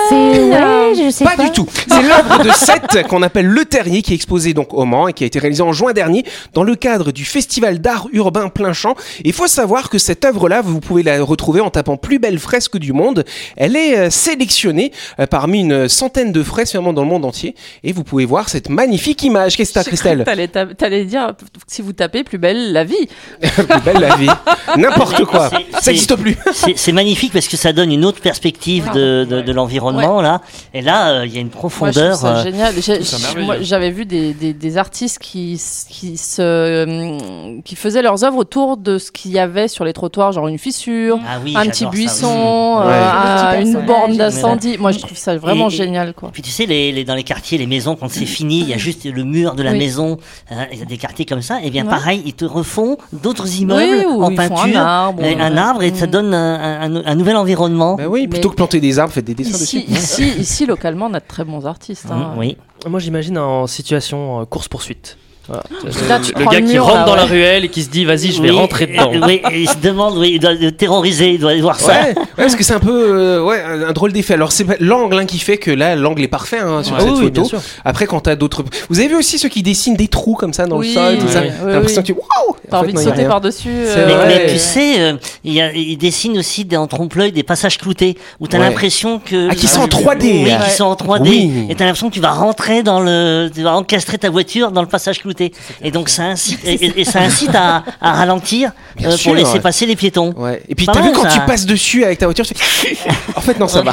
C'est 0.09 0.15
merveilles 0.15 0.51
ouais, 0.99 1.03
je 1.05 1.09
sais 1.11 1.25
Pas, 1.25 1.35
pas. 1.35 1.43
du 1.43 1.51
tout. 1.51 1.67
C'est 1.87 2.01
l'œuvre 2.01 2.43
de 2.43 2.49
Seth 2.51 3.07
qu'on 3.07 3.23
appelle 3.23 3.45
Le 3.47 3.65
Terrier 3.65 4.01
qui 4.01 4.13
est 4.13 4.15
exposé 4.15 4.53
donc 4.53 4.73
au 4.73 4.85
Mans 4.85 5.07
et 5.09 5.13
qui 5.13 5.25
a 5.25 5.27
été 5.27 5.37
réalisé 5.39 5.63
en 5.63 5.73
juin 5.73 5.91
dernier 5.91 6.23
dans 6.53 6.63
le 6.63 6.75
cadre 6.75 7.11
du 7.11 7.25
Festival 7.25 7.79
d'art 7.79 8.07
urbain 8.13 8.47
plein 8.59 8.73
champ. 8.73 8.95
Il 9.23 9.33
faut 9.33 9.47
savoir 9.47 9.89
que 9.89 9.97
cette 9.97 10.25
œuvre-là, 10.25 10.61
vous 10.61 10.79
pouvez 10.81 11.01
la 11.03 11.23
retrouver 11.23 11.61
en 11.61 11.69
tapant 11.69 11.95
plus 11.97 12.19
belle 12.19 12.39
fresque 12.39 12.77
du 12.77 12.91
monde. 12.93 13.23
Elle 13.55 13.75
est 13.75 13.97
euh, 13.97 14.09
sélectionnée 14.09 14.91
euh, 15.19 15.25
parmi 15.27 15.61
une 15.61 15.87
centaine 15.87 16.31
de 16.31 16.43
fresques 16.43 16.73
vraiment 16.75 16.93
dans 16.93 17.03
le 17.03 17.07
monde 17.07 17.23
entier 17.25 17.55
et 17.83 17.93
vous 17.93 18.03
pouvez 18.03 18.25
voir 18.25 18.49
cette 18.49 18.69
magnifique 18.69 19.23
image. 19.23 19.55
Qu'est-ce 19.55 19.69
que 19.73 19.79
t'as, 19.79 19.83
Christelle 19.85 20.23
T'allais 20.25 20.47
ta- 20.49 20.65
t'allais 20.65 21.05
dire, 21.05 21.33
si 21.67 21.81
vous 21.81 21.93
tapez, 21.93 22.23
plus 22.23 22.37
belle 22.37 22.73
la 22.73 22.83
vie. 22.83 23.07
Plus 23.41 23.81
belle 23.85 23.99
la 24.01 24.15
vie. 24.17 24.29
N'importe 24.77 25.23
quoi. 25.25 25.49
C'est- 25.49 25.81
Ça 25.81 25.91
n'existe 25.91 26.15
plus. 26.15 26.37
C'est 26.53 26.77
c'est 26.77 26.91
magnifique 26.91 27.31
parce 27.33 27.47
que 27.47 27.55
ça 27.57 27.71
donne 27.73 27.91
une 27.91 28.03
autre 28.05 28.19
perspective 28.21 28.89
de, 28.93 29.25
de, 29.29 29.41
de 29.41 29.51
l'environnement 29.53 30.21
là. 30.21 30.41
Et 30.73 30.81
là, 30.81 31.11
euh, 31.21 31.25
il 31.25 31.33
y 31.33 31.37
a 31.37 31.41
une 31.41 31.47
Moi, 31.47 31.53
je 31.53 31.57
profondeur. 31.57 32.15
ça 32.17 32.37
euh, 32.39 32.43
génial. 32.43 32.73
J'ai- 32.81 32.99
moi, 33.43 33.55
J'avais 33.61 33.91
vu 33.91 34.05
des, 34.05 34.33
des, 34.33 34.53
des 34.53 34.77
artistes 34.77 35.19
qui, 35.19 35.53
s- 35.53 35.85
qui, 35.89 36.17
se, 36.17 37.61
qui 37.61 37.75
faisaient 37.75 38.01
leurs 38.01 38.23
œuvres 38.23 38.43
autour 38.49 38.77
de 38.77 38.97
ce 38.97 39.11
qu'il 39.11 39.29
y 39.31 39.37
avait 39.37 39.67
sur 39.67 39.85
les 39.85 39.93
trottoirs, 39.93 40.31
genre 40.31 40.47
une 40.47 40.57
fissure, 40.57 41.19
Ah 41.27 41.37
oui, 41.43 41.53
un 41.55 41.67
petit 41.67 41.83
ça 41.83 41.89
buisson, 41.91 42.79
euh, 42.81 43.51
Ouais. 43.51 43.61
une 43.61 43.85
borne 43.85 44.17
d'incendie. 44.17 44.77
Moi, 44.79 44.91
je 44.91 44.97
trouve 44.97 45.15
ça 45.17 45.37
vraiment 45.37 45.69
Et- 45.69 45.73
et- 45.73 45.77
génial. 45.77 46.13
Quoi. 46.15 46.31
Puis 46.33 46.41
tu 46.41 46.49
sais, 46.49 46.65
les, 46.65 46.91
les- 46.91 47.03
dans 47.05 47.13
les 47.13 47.23
quartiers, 47.23 47.59
les 47.59 47.67
maisons, 47.67 47.95
quand 47.95 48.09
c'est 48.09 48.25
fini, 48.25 48.61
il 48.61 48.69
y 48.69 48.73
a 48.73 48.77
juste 48.89 49.05
le 49.05 49.23
mur 49.23 49.53
de 49.53 49.61
la 49.61 49.71
Oui. 49.73 49.77
maison. 49.77 50.17
hein, 50.49 50.65
Il 50.71 50.79
y 50.79 50.81
a 50.81 50.85
des 50.85 50.97
quartiers 50.97 51.25
comme 51.25 51.43
ça. 51.43 51.61
Et 51.63 51.69
bien 51.69 51.83
Ouais. 51.83 51.89
pareil, 51.91 52.23
ils 52.25 52.33
te 52.33 52.45
refont 52.45 52.97
d'autres 53.13 53.59
immeubles 53.61 54.07
en 54.07 54.31
ils 54.31 54.35
font 54.37 54.43
un 54.43 54.47
peinture, 54.49 54.79
arbre, 54.79 55.23
et 55.23 55.39
un 55.39 55.55
arbre, 55.55 55.83
et 55.83 55.93
ça 55.93 56.07
Mm. 56.07 56.09
donne 56.11 56.33
un, 56.33 56.81
un- 56.95 57.05
un 57.05 57.15
nouvel 57.15 57.35
environnement. 57.35 57.95
Bah 57.97 58.07
oui, 58.09 58.27
plutôt 58.27 58.47
Mais- 58.49 58.51
que 58.53 58.57
planter 58.57 58.79
des 58.79 58.97
arbres, 58.97 59.13
faites 59.13 59.25
des 59.25 59.35
dessins 59.35 59.57
Ici, 59.63 59.85
dessus. 59.87 60.23
ici, 60.23 60.39
ici, 60.39 60.65
localement, 60.65 61.05
on 61.05 61.13
a 61.13 61.19
de 61.19 61.25
très 61.27 61.43
bons 61.43 61.67
artistes. 61.67 62.07
hein. 62.11 62.31
Mm, 62.35 62.39
oui. 62.39 62.57
Moi, 62.87 62.99
j'imagine 62.99 63.37
en 63.37 63.67
situation 63.67 64.41
euh, 64.41 64.45
course-poursuite. 64.45 65.17
Voilà. 65.49 65.63
Là, 66.07 66.19
tu 66.23 66.31
le 66.37 66.45
gars 66.45 66.61
qui 66.61 66.73
mur, 66.73 66.83
rentre 66.85 66.97
là, 66.99 67.05
dans 67.05 67.15
la 67.15 67.25
ruelle 67.25 67.65
et 67.65 67.69
qui 67.69 67.83
se 67.83 67.89
dit 67.89 68.05
vas-y, 68.05 68.31
je 68.31 68.41
vais 68.41 68.51
Oui, 68.51 68.55
rentrer 68.57 68.85
dedans. 68.85 69.11
euh, 69.13 69.19
oui, 69.25 69.41
et 69.51 69.61
il 69.63 69.69
se 69.69 69.77
demande, 69.77 70.17
oui, 70.17 70.31
il 70.35 70.39
doit 70.39 70.53
le 70.53 70.71
terroriser, 70.71 71.31
il 71.31 71.39
doit 71.39 71.51
aller 71.51 71.61
voir 71.61 71.79
ça. 71.79 71.91
Ouais, 71.91 72.07
ouais, 72.15 72.23
parce 72.37 72.55
que 72.55 72.63
c'est 72.63 72.73
un 72.73 72.79
peu 72.79 72.91
euh, 72.93 73.43
ouais, 73.43 73.61
un 73.61 73.89
un 73.89 73.91
drôle 73.91 74.11
d'effet. 74.13 74.35
Alors 74.35 74.51
c'est 74.51 74.65
l'angle 74.79 75.17
hein, 75.17 75.25
qui 75.25 75.39
fait 75.39 75.57
que 75.57 75.71
là 75.71 75.95
l'angle 75.95 76.21
est 76.21 76.27
parfait 76.27 76.59
hein, 76.59 76.83
sur 76.83 76.93
Ouais. 76.95 77.01
cette 77.01 77.09
Oui, 77.11 77.17
photo. 77.23 77.31
bien 77.41 77.43
sûr. 77.45 77.61
Après 77.83 78.05
quand 78.05 78.19
t'as 78.21 78.35
d'autres, 78.35 78.63
vous 78.89 78.99
avez 78.99 79.07
vu 79.09 79.15
aussi 79.15 79.39
ceux 79.39 79.49
qui 79.49 79.63
dessinent 79.63 79.95
des 79.95 80.07
trous 80.07 80.35
comme 80.35 80.53
ça 80.53 80.67
dans 80.67 80.77
Oui, 80.77 80.87
le 80.89 80.93
sol, 80.93 81.17
tout 81.17 81.27
ça? 81.27 81.41
T'as 81.41 81.65
l'impression 81.71 82.01
que 82.01 82.07
tu 82.07 82.13
waouh. 82.13 82.55
T'as 82.69 82.77
En 82.77 82.81
fait, 82.81 82.85
envie 82.85 82.93
de 82.93 82.99
sauter 82.99 83.15
rien. 83.21 83.29
par-dessus. 83.29 83.69
C'est 83.85 83.97
euh, 83.99 84.25
Mais, 84.27 84.47
tu 84.51 84.59
sais, 84.59 84.99
euh, 84.99 85.13
il 85.43 85.53
y 85.53 85.61
a- 85.61 85.73
il 85.73 85.97
dessine 85.97 86.37
aussi 86.37 86.65
des, 86.65 86.77
en 86.77 86.85
trompe-l'œil 86.85 87.31
des 87.31 87.41
passages 87.41 87.79
cloutés 87.79 88.15
où 88.39 88.47
t'as 88.47 88.59
Ouais. 88.59 88.65
l'impression 88.65 89.17
que. 89.19 89.49
Ah, 89.49 89.55
qui 89.55 89.65
sont 89.67 89.79
en 89.81 89.83
oui, 89.85 89.89
3D. 89.89 90.43
Oui, 90.45 90.51
qui 90.65 90.71
sont 90.75 90.83
en 90.85 90.93
3D. 90.95 91.27
Oui. 91.29 91.65
Et 91.69 91.75
t'as 91.75 91.85
l'impression 91.85 92.09
que 92.09 92.13
tu 92.13 92.19
vas 92.19 92.31
rentrer 92.31 92.83
dans 92.83 92.99
le. 92.99 93.49
Tu 93.53 93.63
vas 93.63 93.73
encastrer 93.75 94.19
ta 94.19 94.29
voiture 94.29 94.71
dans 94.71 94.81
le 94.81 94.87
passage 94.87 95.19
clouté. 95.19 95.38
Et 95.81 95.91
donc 95.91 96.09
ça 96.09 96.23
incite, 96.23 96.59
et, 96.65 96.73
et- 96.85 97.01
et 97.01 97.05
ça 97.05 97.19
incite 97.19 97.53
à, 97.55 97.83
à 98.01 98.13
ralentir 98.13 98.71
euh, 99.03 99.11
sûr, 99.11 99.31
pour 99.31 99.35
laisser 99.39 99.53
ouais. 99.53 99.59
passer 99.59 99.85
les 99.85 99.95
piétons. 99.95 100.33
Ouais. 100.37 100.61
Et 100.69 100.75
puis 100.75 100.85
t'as 100.85 101.01
vu 101.01 101.11
quand 101.11 101.23
ça. 101.23 101.29
tu 101.29 101.39
passes 101.41 101.65
dessus 101.65 102.03
avec 102.03 102.19
ta 102.19 102.25
voiture, 102.25 102.45
tu 102.45 102.53
fais... 102.55 102.97
en 103.35 103.41
fait 103.41 103.59
non 103.59 103.67
ça 103.67 103.81
va. 103.81 103.91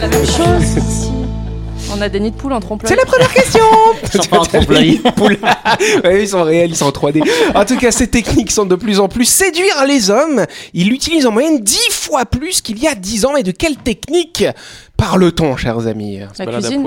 la 0.00 0.08
même 0.08 0.26
chose 0.26 0.62
ici. 0.76 1.10
On 1.90 2.02
a 2.02 2.08
des 2.10 2.20
nids 2.20 2.32
de 2.32 2.36
poules 2.36 2.52
en 2.52 2.60
trompe-l'œil. 2.60 2.90
C'est 2.90 2.96
la 3.02 3.06
première 3.10 3.32
question. 3.32 3.64
Ils 4.14 4.22
sont 4.22 4.28
pas 4.28 4.40
en 4.40 4.44
trompe-l'œil. 4.44 5.00
Ouais, 6.04 6.22
ils 6.22 6.28
sont 6.28 6.42
réels, 6.42 6.68
ils 6.70 6.76
sont 6.76 6.84
en 6.84 6.90
3D. 6.90 7.22
En 7.54 7.64
tout 7.64 7.78
cas, 7.78 7.90
ces 7.90 8.08
techniques 8.08 8.50
sont 8.50 8.66
de 8.66 8.74
plus 8.74 9.00
en 9.00 9.08
plus 9.08 9.24
séduire 9.24 9.84
les 9.86 10.10
hommes. 10.10 10.44
Ils 10.74 10.88
l'utilisent 10.90 11.24
en 11.24 11.32
moyenne 11.32 11.60
10 11.60 11.78
fois 11.90 12.26
plus 12.26 12.60
qu'il 12.60 12.78
y 12.78 12.86
a 12.86 12.94
10 12.94 13.24
ans. 13.24 13.36
Et 13.36 13.42
de 13.42 13.52
quelle 13.52 13.76
technique 13.76 14.44
parle-t-on, 14.98 15.56
chers 15.56 15.86
amis? 15.86 16.20
La 16.38 16.46
cuisine. 16.46 16.86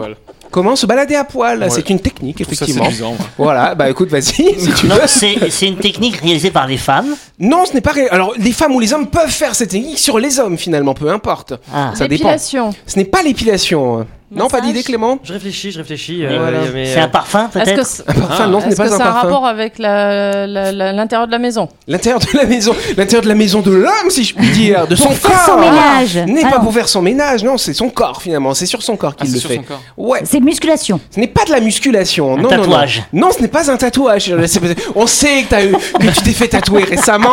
Comment 0.52 0.76
se 0.76 0.86
balader 0.86 1.16
à 1.16 1.24
poil 1.24 1.60
Ouais. 1.62 1.70
C'est 1.70 1.90
une 1.90 2.00
technique, 2.00 2.40
ça 2.40 2.44
effectivement. 2.44 3.16
Voilà, 3.38 3.74
bah 3.74 3.90
écoute, 3.90 4.10
vas-y, 4.10 4.24
si 4.60 4.72
tu 4.76 4.86
Non, 4.88 4.96
veux. 4.96 5.02
c'est 5.08 5.50
c'est 5.50 5.68
une 5.68 5.78
technique 5.78 6.18
réalisée 6.18 6.52
par 6.52 6.68
les 6.68 6.78
femmes. 6.78 7.16
Non, 7.42 7.66
ce 7.66 7.74
n'est 7.74 7.82
pas. 7.82 7.92
Alors, 8.12 8.34
les 8.38 8.52
femmes 8.54 8.74
ou 8.76 8.80
les 8.80 8.94
hommes 8.94 9.08
peuvent 9.08 9.30
faire 9.30 9.56
cette 9.56 9.70
technique 9.72 10.00
sur 10.00 10.20
les 10.20 10.40
hommes, 10.40 10.58
finalement, 10.58 10.94
peu 10.94 11.10
importe. 11.10 11.54
Ah. 11.74 11.92
Ça 11.96 12.08
dépend. 12.08 12.12
L'épilation. 12.30 12.70
Ce 12.86 12.98
n'est 12.98 13.06
pas 13.06 13.22
l'épilation. 13.24 14.06
Non, 14.34 14.48
pas 14.48 14.62
d'idée, 14.62 14.82
Clément? 14.82 15.20
Je 15.26 15.34
réfléchis, 15.34 15.72
je 15.74 15.80
réfléchis. 15.80 16.26
Euh, 16.26 16.38
voilà. 16.40 16.60
mais, 16.74 16.86
C'est 16.86 17.02
euh, 17.02 17.04
un 17.04 17.10
parfum 17.10 17.50
Est-ce 17.54 17.60
que 17.60 17.64
peut-être 17.76 17.86
c'est 17.86 18.10
Un 18.10 18.14
parfum, 18.14 18.48
non, 18.48 18.62
ce 18.62 18.66
n'est 18.68 18.72
est-ce 18.72 18.78
que 18.82 18.84
pas 18.84 18.88
c'est 18.88 18.94
un 18.94 19.06
un 19.08 19.12
parfum. 19.12 19.28
rapport 19.28 19.46
avec 19.46 19.78
la- 19.78 20.48
la- 20.48 20.72
la- 20.72 20.94
l'intérieur 20.94 21.28
de 21.28 21.34
la 21.34 21.38
maison? 21.38 21.68
L'intérieur 21.86 22.22
de 22.22 22.38
la 22.38 22.46
maison, 22.46 22.74
l'intérieur 22.96 23.24
de 23.24 23.28
la 23.28 23.36
maison 23.36 23.60
de 23.60 23.72
l'homme, 23.72 24.10
si 24.10 24.24
je 24.24 24.34
puis 24.34 24.48
dire, 24.54 24.88
de 24.88 24.96
son 24.96 25.10
Pour 25.10 25.18
faire 25.18 25.32
corps. 25.32 25.56
son 25.56 25.60
ménage. 25.60 26.16
N'est 26.28 26.50
pas 26.50 26.60
pour 26.62 26.74
faire 26.74 26.88
son 26.88 27.02
ménage, 27.02 27.44
non, 27.44 27.58
c'est 27.58 27.74
son 27.74 27.90
corps 27.90 28.22
finalement, 28.22 28.54
c'est 28.54 28.66
sur 28.68 28.82
son 28.82 28.96
corps 28.96 29.16
Ah, 29.20 29.22
qu'il 29.22 29.28
c'est 29.32 29.36
le 29.36 29.40
sur 29.42 29.50
fait. 29.50 29.56
son 29.58 29.64
corps. 29.64 29.82
Ouais, 29.98 30.22
C'est 30.24 30.40
musculation. 30.40 31.02
ce 31.14 31.20
n'est 31.20 31.28
pas 31.28 31.44
de 31.44 31.52
la 31.52 31.60
musculation, 31.60 32.38
Un 32.38 32.42
non, 32.42 32.48
tatouage. 32.48 33.04
non, 33.12 33.20
non. 33.20 33.28
Non, 33.28 33.34
ce 33.36 33.42
n'est 33.42 33.50
pas 33.50 33.70
un 33.70 33.76
tatouage. 33.76 34.34
C'est- 34.48 34.62
On 34.96 35.08
sait 35.08 35.44
que, 35.44 35.50
t'as 35.50 35.66
eu- 35.66 35.74
que 35.74 36.08
tu 36.16 36.22
t'es 36.22 36.32
fait 36.32 36.48
tatouer 36.48 36.86
récemment, 36.86 37.31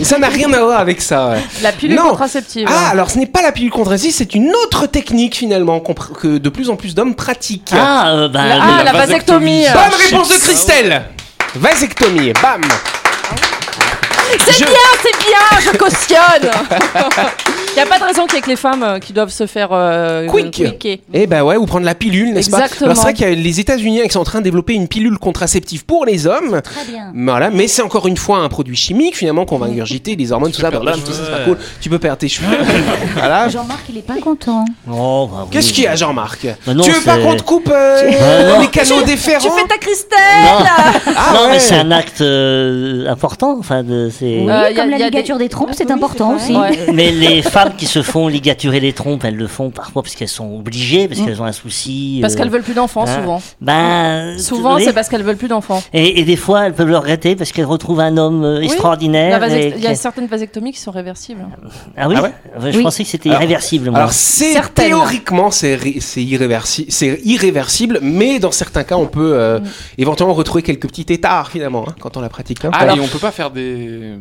et 0.00 0.04
ça 0.04 0.18
n'a 0.18 0.28
rien 0.28 0.52
à 0.52 0.60
voir 0.62 0.80
avec 0.80 1.00
ça. 1.00 1.34
La 1.62 1.72
pilule 1.72 1.96
Non. 1.96 2.10
contraceptive. 2.10 2.68
Ah, 2.70 2.88
alors 2.90 3.10
ce 3.10 3.18
n'est 3.18 3.26
pas 3.26 3.42
la 3.42 3.52
pilule 3.52 3.70
contraceptive, 3.70 4.14
c'est 4.16 4.34
une 4.34 4.52
autre 4.64 4.86
technique 4.86 5.36
finalement 5.36 5.80
que 5.80 6.38
de 6.38 6.48
plus 6.48 6.70
en 6.70 6.76
plus 6.76 6.94
d'hommes 6.94 7.14
pratiquent. 7.14 7.72
Ah, 7.72 8.08
euh, 8.10 8.28
bah, 8.28 8.40
La- 8.46 8.54
le- 8.56 8.60
ah, 8.62 8.66
la 8.84 8.84
la 8.84 8.92
vasectomie. 8.92 9.64
vasectomie. 9.64 9.90
Bonne 9.90 10.00
réponse 10.10 10.28
de 10.28 10.38
Christelle. 10.44 11.02
Vasectomie, 11.54 12.32
bam. 12.42 12.60
C'est 14.44 14.52
Je- 14.52 14.64
bien, 14.64 14.90
c'est 15.02 15.18
bien, 15.18 15.72
je 15.72 15.78
cautionne. 15.78 16.50
Il 17.78 17.82
n'y 17.84 17.86
a 17.86 17.92
pas 17.94 18.00
de 18.00 18.04
raison 18.04 18.26
qu'il 18.26 18.34
y 18.34 18.38
ait 18.38 18.42
que 18.42 18.50
les 18.50 18.56
femmes 18.56 18.82
euh, 18.82 18.98
qui 18.98 19.12
doivent 19.12 19.28
se 19.30 19.46
faire 19.46 19.68
euh, 19.72 20.26
Quick. 20.26 20.50
quicker. 20.50 21.00
Eh 21.14 21.26
ben 21.28 21.42
ouais, 21.44 21.56
ou 21.56 21.64
prendre 21.64 21.86
la 21.86 21.94
pilule, 21.94 22.32
n'est-ce 22.32 22.50
pas? 22.50 22.58
Exactement. 22.64 22.94
C'est 22.96 23.02
vrai 23.02 23.14
qu'il 23.14 23.28
y 23.28 23.30
a 23.30 23.34
les 23.34 23.60
États-Unis 23.60 24.00
qui 24.04 24.10
sont 24.10 24.18
en 24.20 24.24
train 24.24 24.40
de 24.40 24.44
développer 24.44 24.72
une 24.74 24.88
pilule 24.88 25.16
contraceptive 25.18 25.84
pour 25.84 26.04
les 26.04 26.26
hommes. 26.26 26.60
Très 26.62 26.84
bien. 26.90 27.12
Voilà, 27.14 27.50
mais 27.50 27.68
c'est 27.68 27.82
encore 27.82 28.08
une 28.08 28.16
fois 28.16 28.38
un 28.38 28.48
produit 28.48 28.74
chimique 28.76 29.16
finalement 29.16 29.44
qu'on 29.44 29.58
va 29.58 29.66
ingurgiter, 29.66 30.16
les 30.16 30.32
hormones, 30.32 30.50
tout 30.50 30.60
ça, 30.60 30.70
tout 30.72 30.80
c'est 31.12 31.30
pas 31.30 31.44
cool. 31.44 31.58
Tu 31.80 31.88
peux 31.88 31.98
perdre 32.00 32.18
tes 32.18 32.28
cheveux. 32.28 32.56
voilà. 33.14 33.48
Jean-Marc, 33.48 33.82
il 33.90 33.98
est 33.98 34.02
pas 34.06 34.16
content. 34.20 34.64
Oh, 34.90 35.28
bah 35.30 35.38
oui. 35.42 35.48
Qu'est-ce 35.52 35.72
qu'il 35.72 35.84
y 35.84 35.86
a, 35.86 35.94
Jean-Marc? 35.94 36.46
Bah 36.66 36.74
non, 36.74 36.82
Tu 36.82 36.90
veux 36.90 37.00
pas 37.00 37.14
c'est- 37.16 37.22
qu'on 37.22 37.36
te 37.36 37.42
coupe 37.42 37.70
euh, 37.72 38.10
Bah 38.10 38.58
les 38.60 38.66
canaux 38.68 39.02
déférents 39.02 39.40
Tu 39.40 39.50
fais 39.60 39.68
ta 39.68 39.78
Christelle 39.78 40.16
Ah 41.16 41.32
non, 41.34 41.42
ouais. 41.42 41.52
mais 41.52 41.58
c'est 41.60 41.76
un 41.76 41.90
acte 41.92 42.20
euh, 42.22 43.06
important. 43.08 43.56
Enfin, 43.58 43.82
de, 43.84 44.10
c'est. 44.10 44.24
Oui, 44.40 44.48
Euh, 44.50 44.74
comme 44.74 44.90
la 44.90 44.98
y 44.98 45.02
a 45.02 45.10
des- 45.10 45.16
ligature 45.16 45.38
des 45.38 45.48
trompes, 45.48 45.70
c'est 45.72 45.86
Oui, 45.86 45.92
important 45.92 46.36
c'est 46.38 46.52
aussi. 46.54 46.78
Mais 46.92 47.10
les 47.12 47.42
femmes 47.42 47.67
femmes 47.68 47.76
qui 47.76 47.86
se 47.86 48.02
font 48.02 48.28
ligaturer 48.28 48.80
les 48.80 48.92
trompes, 48.92 49.24
elles 49.24 49.36
le 49.36 49.46
font 49.46 49.70
parfois 49.70 50.02
parce 50.02 50.14
qu'elles 50.14 50.28
sont 50.28 50.56
obligées, 50.56 51.08
parce 51.08 51.20
Mm. 51.20 51.26
qu'elles 51.26 51.42
ont 51.42 51.46
un 51.46 51.52
souci. 51.52 52.18
Parce 52.20 52.34
euh, 52.34 52.36
qu'elles 52.36 52.50
veulent 52.50 52.62
plus 52.62 52.74
d'enfants, 52.74 53.04
hein. 53.06 53.20
souvent. 53.20 53.42
Ben, 53.60 54.38
Souvent, 54.38 54.76
oui. 54.76 54.82
c'est 54.84 54.92
parce 54.92 55.08
qu'elles 55.08 55.22
veulent 55.22 55.36
plus 55.36 55.48
d'enfants. 55.48 55.82
Et, 55.92 56.20
et 56.20 56.24
des 56.24 56.36
fois, 56.36 56.66
elles 56.66 56.74
peuvent 56.74 56.88
le 56.88 56.96
regretter 56.98 57.36
parce 57.36 57.52
qu'elles 57.52 57.64
retrouvent 57.64 58.00
un 58.00 58.16
homme 58.16 58.44
euh, 58.44 58.58
Oui, 58.58 58.66
extraordinaire. 58.66 59.40
Il 59.76 59.80
y 59.82 59.86
a 59.86 59.94
certaines 59.94 60.26
vasectomies 60.26 60.72
qui 60.72 60.80
sont 60.80 60.90
réversibles. 60.90 61.46
Ah 61.96 62.08
oui, 62.08 62.14
Ah 62.18 62.22
ouais 62.22 62.32
Je 62.72 62.76
Oui. 62.78 62.82
pensais 62.82 63.04
que 63.04 63.08
c'était 63.10 63.28
irréversible. 63.30 63.90
Moi. 63.90 63.98
Alors 63.98 64.12
c'est 64.12 64.52
Certaines. 64.52 64.86
théoriquement 64.88 65.50
c'est 65.50 65.74
ré- 65.74 65.98
c'est 66.00 66.22
irréversible, 66.22 66.90
c'est 66.90 67.20
irréversible, 67.24 67.98
mais 68.02 68.38
dans 68.38 68.50
certains 68.52 68.84
cas 68.84 68.96
on 68.96 69.06
peut 69.06 69.32
euh, 69.34 69.60
éventuellement 69.98 70.34
retrouver 70.34 70.62
quelques 70.62 70.88
petits 70.88 71.04
tétards 71.04 71.50
finalement 71.50 71.84
hein, 71.88 71.94
quand 72.00 72.16
on 72.16 72.20
la 72.20 72.28
pratique. 72.28 72.64
hein. 72.64 72.70
Ah, 72.72 72.78
Alors, 72.78 72.96
et 72.96 73.00
on 73.00 73.06
peut 73.08 73.18
pas 73.18 73.30
faire 73.30 73.50
des. 73.50 73.60
euh, 73.88 74.16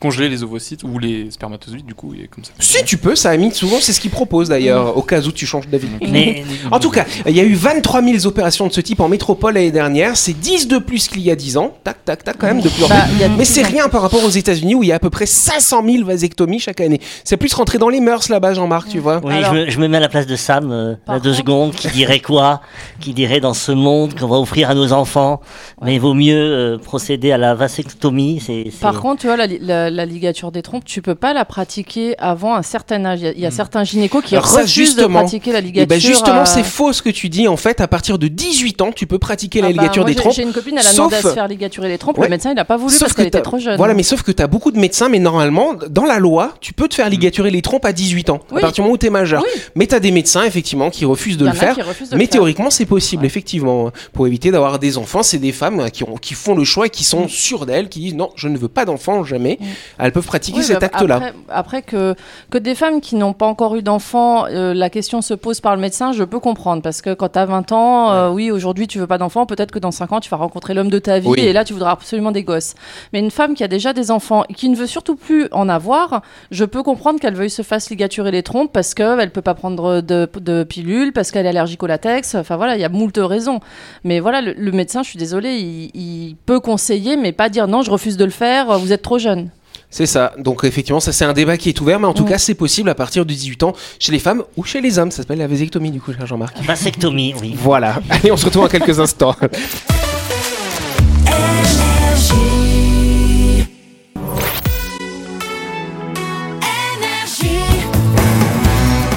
congeler 0.00 0.28
les 0.28 0.42
ovocytes 0.42 0.82
ou 0.84 0.98
les 0.98 1.30
spermatozoïdes, 1.30 1.86
du 1.86 1.94
coup, 1.94 2.14
et 2.14 2.28
comme 2.28 2.44
ça. 2.44 2.52
si 2.58 2.77
tu 2.84 2.96
peux, 2.96 3.14
ça 3.16 3.30
Amine 3.30 3.52
souvent 3.52 3.76
c'est 3.80 3.92
ce 3.92 4.00
qu'ils 4.00 4.10
proposent 4.10 4.48
d'ailleurs 4.48 4.96
au 4.96 5.02
cas 5.02 5.20
où 5.22 5.32
tu 5.32 5.46
changes 5.46 5.68
d'avis. 5.68 5.88
Mais- 6.08 6.44
En 6.70 6.78
tout 6.78 6.90
cas, 6.90 7.04
il 7.26 7.36
y 7.36 7.40
a 7.40 7.44
eu 7.44 7.54
23 7.54 8.02
000 8.02 8.26
opérations 8.26 8.66
de 8.66 8.72
ce 8.72 8.80
type 8.80 9.00
en 9.00 9.08
métropole 9.08 9.54
l'année 9.54 9.70
dernière. 9.70 10.16
C'est 10.16 10.32
10 10.38 10.68
de 10.68 10.78
plus 10.78 11.08
qu'il 11.08 11.22
y 11.22 11.30
a 11.30 11.36
10 11.36 11.56
ans. 11.56 11.76
Tac, 11.84 12.04
tac, 12.04 12.24
tac, 12.24 12.36
quand 12.38 12.46
même, 12.46 12.60
de 12.60 12.68
plus 12.68 12.84
en 12.84 12.88
Bah, 12.88 12.96
a 13.24 13.28
Mais 13.36 13.44
c'est 13.44 13.64
en 13.64 13.68
rien 13.68 13.88
par 13.88 14.02
rapport 14.02 14.22
aux 14.24 14.28
États-Unis 14.30 14.74
où 14.74 14.82
il 14.82 14.88
y 14.88 14.92
a 14.92 14.96
à 14.96 14.98
peu 14.98 15.10
près 15.10 15.26
500 15.26 15.82
000 15.84 16.04
vasectomies 16.04 16.58
chaque 16.58 16.80
année. 16.80 17.00
C'est 17.24 17.36
plus 17.36 17.52
rentré 17.54 17.78
dans 17.78 17.88
les 17.88 18.00
mœurs 18.00 18.28
là-bas, 18.28 18.54
Jean-Marc, 18.54 18.88
tu 18.88 18.98
vois. 18.98 19.20
Oui, 19.24 19.32
Alors- 19.34 19.54
je, 19.54 19.58
me, 19.60 19.70
je 19.70 19.78
me 19.78 19.88
mets 19.88 19.96
à 19.98 20.00
la 20.00 20.08
place 20.08 20.26
de 20.26 20.36
Sam, 20.36 20.70
euh, 20.72 20.94
à 21.06 21.18
deux 21.20 21.34
secondes, 21.34 21.72
qui 21.74 21.88
dirait 21.88 22.20
quoi 22.20 22.60
Qui 23.00 23.12
dirait 23.14 23.40
dans 23.40 23.54
ce 23.54 23.72
monde 23.72 24.18
qu'on 24.18 24.26
va 24.28 24.36
offrir 24.38 24.70
à 24.70 24.74
nos 24.74 24.92
enfants, 24.92 25.40
mais 25.82 25.94
il 25.94 26.00
vaut 26.00 26.14
mieux 26.14 26.36
euh, 26.36 26.78
procéder 26.78 27.32
à 27.32 27.38
la 27.38 27.54
vasectomie. 27.54 28.42
Par 28.80 29.00
contre, 29.00 29.20
tu 29.22 29.26
vois, 29.26 29.36
la- 29.36 29.90
la 29.90 30.06
ligature 30.06 30.52
des 30.52 30.62
trompes, 30.62 30.84
tu 30.84 31.02
peux 31.02 31.14
pas 31.14 31.32
la 31.32 31.44
pratiquer 31.44 32.16
avant 32.18 32.54
un 32.54 32.62
certain 32.68 33.04
âge. 33.04 33.20
Il 33.20 33.24
y 33.24 33.28
a, 33.28 33.32
il 33.32 33.40
y 33.40 33.46
a 33.46 33.50
certains 33.50 33.82
gynécos 33.84 34.22
qui 34.24 34.34
Hmm. 34.34 34.38
Alors 34.38 34.48
ça, 34.48 34.60
refusent 34.60 34.74
de 34.76 34.84
justement, 35.00 35.20
pratiquer 35.20 35.52
la 35.52 35.58
Et 35.58 35.62
ligature. 35.62 35.86
ben 35.88 36.00
justement, 36.00 36.40
euh, 36.42 36.44
c'est 36.44 36.62
faux 36.62 36.92
ce 36.92 37.02
que 37.02 37.10
tu 37.10 37.28
dis. 37.28 37.48
En 37.48 37.56
fait, 37.56 37.80
à 37.80 37.88
partir 37.88 38.18
de 38.18 38.28
18 38.28 38.80
ans, 38.82 38.92
tu 38.92 39.06
peux 39.06 39.18
pratiquer 39.18 39.60
la 39.60 39.68
ah 39.68 39.72
bah, 39.72 39.82
ligature 39.82 40.02
moi, 40.02 40.10
des 40.10 40.14
trompes. 40.16 40.32
J'ai 40.34 40.42
une 40.42 40.52
copine, 40.52 40.74
elle 40.74 40.86
a 40.86 40.90
sauf- 40.90 40.96
demandé 41.10 41.16
à 41.16 41.22
se 41.22 41.28
faire 41.34 41.48
ligaturer 41.48 41.88
les 41.88 41.98
trompes. 41.98 42.18
Ouais. 42.18 42.26
Le 42.26 42.30
médecin, 42.30 42.52
il 42.52 42.58
a 42.58 42.64
pas 42.64 42.76
voulu 42.76 42.92
Sauf 42.92 43.00
parce 43.00 43.12
que 43.12 43.16
qu'elle 43.18 43.26
était 43.28 43.40
trop 43.42 43.58
jeune. 43.58 43.76
Voilà, 43.76 43.94
mais 43.94 44.02
sauf 44.02 44.22
que 44.22 44.30
tu 44.32 44.42
as 44.42 44.46
beaucoup 44.46 44.70
de 44.70 44.78
médecins, 44.78 45.08
mais 45.08 45.18
normalement, 45.18 45.74
dans 45.88 46.04
la 46.04 46.18
loi, 46.18 46.54
tu 46.60 46.72
peux 46.72 46.88
te 46.88 46.94
faire 46.94 47.08
ligaturer 47.08 47.50
les 47.50 47.62
trompes 47.62 47.84
à 47.84 47.92
18 47.92 48.30
ans, 48.30 48.40
à 48.50 48.60
partir 48.60 48.72
du 48.72 48.80
moment 48.82 48.94
où 48.94 48.98
tu 48.98 49.06
es 49.06 49.10
majeur. 49.10 49.42
Oui. 49.42 49.60
Mais 49.74 49.86
tu 49.86 49.94
as 49.94 50.00
des 50.00 50.10
médecins, 50.10 50.44
effectivement, 50.44 50.90
qui 50.90 51.04
refusent 51.04 51.36
de 51.38 51.46
le 51.46 51.52
faire. 51.52 51.74
de 51.76 51.82
Mais 51.82 51.88
le 52.12 52.18
faire. 52.18 52.28
théoriquement, 52.28 52.70
c'est 52.70 52.86
possible, 52.86 53.24
effectivement. 53.24 53.90
Pour 54.12 54.26
éviter 54.26 54.50
d'avoir 54.50 54.78
des 54.78 54.98
enfants, 54.98 55.22
c'est 55.22 55.38
des 55.38 55.52
femmes 55.52 55.80
euh, 55.80 55.88
qui, 55.88 56.04
ont, 56.04 56.16
qui 56.16 56.34
font 56.34 56.54
le 56.54 56.64
choix 56.64 56.86
et 56.86 56.90
qui 56.90 57.04
sont 57.04 57.24
Mm. 57.24 57.28
sûres 57.28 57.66
d'elles, 57.66 57.88
qui 57.88 58.00
disent 58.00 58.14
non, 58.14 58.30
je 58.36 58.48
ne 58.48 58.56
veux 58.58 58.68
pas 58.68 58.84
d'enfants, 58.84 59.24
jamais. 59.24 59.58
Elles 59.98 60.12
peuvent 60.12 60.26
pratiquer 60.26 60.62
cet 60.62 60.82
acte-là. 60.82 61.32
Après 61.48 61.82
que, 61.82 62.14
que 62.58 62.64
des 62.64 62.74
femmes 62.74 63.00
qui 63.00 63.16
n'ont 63.16 63.32
pas 63.32 63.46
encore 63.46 63.76
eu 63.76 63.82
d'enfants, 63.82 64.46
euh, 64.46 64.74
la 64.74 64.90
question 64.90 65.22
se 65.22 65.34
pose 65.34 65.60
par 65.60 65.74
le 65.74 65.80
médecin, 65.80 66.12
je 66.12 66.24
peux 66.24 66.40
comprendre. 66.40 66.82
Parce 66.82 67.02
que 67.02 67.14
quand 67.14 67.30
tu 67.30 67.38
as 67.38 67.46
20 67.46 67.72
ans, 67.72 68.12
euh, 68.12 68.30
oui, 68.30 68.50
aujourd'hui 68.50 68.86
tu 68.86 68.98
veux 68.98 69.06
pas 69.06 69.18
d'enfants, 69.18 69.46
peut-être 69.46 69.70
que 69.70 69.78
dans 69.78 69.90
5 69.90 70.12
ans 70.12 70.20
tu 70.20 70.28
vas 70.30 70.36
rencontrer 70.36 70.74
l'homme 70.74 70.90
de 70.90 70.98
ta 70.98 71.18
vie 71.18 71.28
Oui. 71.28 71.40
et 71.40 71.52
là 71.52 71.64
tu 71.64 71.72
voudras 71.72 71.92
absolument 71.92 72.30
des 72.32 72.42
gosses. 72.42 72.74
Mais 73.12 73.20
une 73.20 73.30
femme 73.30 73.54
qui 73.54 73.64
a 73.64 73.68
déjà 73.68 73.92
des 73.92 74.10
enfants 74.10 74.44
et 74.48 74.54
qui 74.54 74.68
ne 74.68 74.76
veut 74.76 74.86
surtout 74.86 75.16
plus 75.16 75.48
en 75.52 75.68
avoir, 75.68 76.22
je 76.50 76.64
peux 76.64 76.82
comprendre 76.82 77.20
qu'elle 77.20 77.34
veuille 77.34 77.50
se 77.50 77.62
fasse 77.62 77.90
ligaturer 77.90 78.30
les 78.30 78.42
trompes 78.42 78.72
parce 78.72 78.94
qu'elle 78.94 79.30
peut 79.30 79.42
pas 79.42 79.54
prendre 79.54 80.00
de, 80.00 80.28
de 80.40 80.64
pilules, 80.64 81.12
parce 81.12 81.30
qu'elle 81.30 81.46
est 81.46 81.50
allergique 81.50 81.82
au 81.82 81.86
latex. 81.86 82.34
Enfin 82.34 82.56
voilà, 82.56 82.76
il 82.76 82.80
y 82.80 82.84
a 82.84 82.88
moult 82.88 83.16
raisons. 83.18 83.60
Mais 84.04 84.20
voilà, 84.20 84.40
le, 84.40 84.52
le 84.52 84.72
médecin, 84.72 85.02
je 85.02 85.10
suis 85.10 85.18
désolée, 85.18 85.56
il, 85.58 85.90
il 85.94 86.36
peut 86.46 86.60
conseiller, 86.60 87.16
mais 87.16 87.32
pas 87.32 87.48
dire 87.48 87.68
non, 87.68 87.82
je 87.82 87.90
refuse 87.90 88.16
de 88.16 88.24
le 88.24 88.30
faire, 88.30 88.78
vous 88.78 88.92
êtes 88.92 89.02
trop 89.02 89.18
jeune. 89.18 89.50
C'est 89.90 90.06
ça. 90.06 90.32
Donc, 90.38 90.64
effectivement, 90.64 91.00
ça, 91.00 91.12
c'est 91.12 91.24
un 91.24 91.32
débat 91.32 91.56
qui 91.56 91.70
est 91.70 91.80
ouvert, 91.80 91.98
mais 91.98 92.06
en 92.06 92.12
tout 92.12 92.24
Mm. 92.24 92.28
cas, 92.28 92.38
c'est 92.38 92.54
possible 92.54 92.90
à 92.90 92.94
partir 92.94 93.24
de 93.24 93.32
18 93.32 93.62
ans 93.62 93.72
chez 93.98 94.12
les 94.12 94.18
femmes 94.18 94.42
ou 94.56 94.64
chez 94.64 94.80
les 94.82 94.98
hommes. 94.98 95.10
Ça 95.10 95.18
s'appelle 95.18 95.38
la 95.38 95.46
vasectomie, 95.46 95.90
du 95.90 96.00
coup, 96.00 96.12
cher 96.12 96.26
Jean-Marc. 96.26 96.58
Vasectomie, 96.62 97.34
oui. 97.40 97.54
Voilà. 97.58 97.98
Allez, 98.10 98.30
on 98.30 98.36
se 98.36 98.44
retrouve 98.44 98.64
dans 98.64 98.68
quelques 98.68 99.00
instants. 99.00 99.34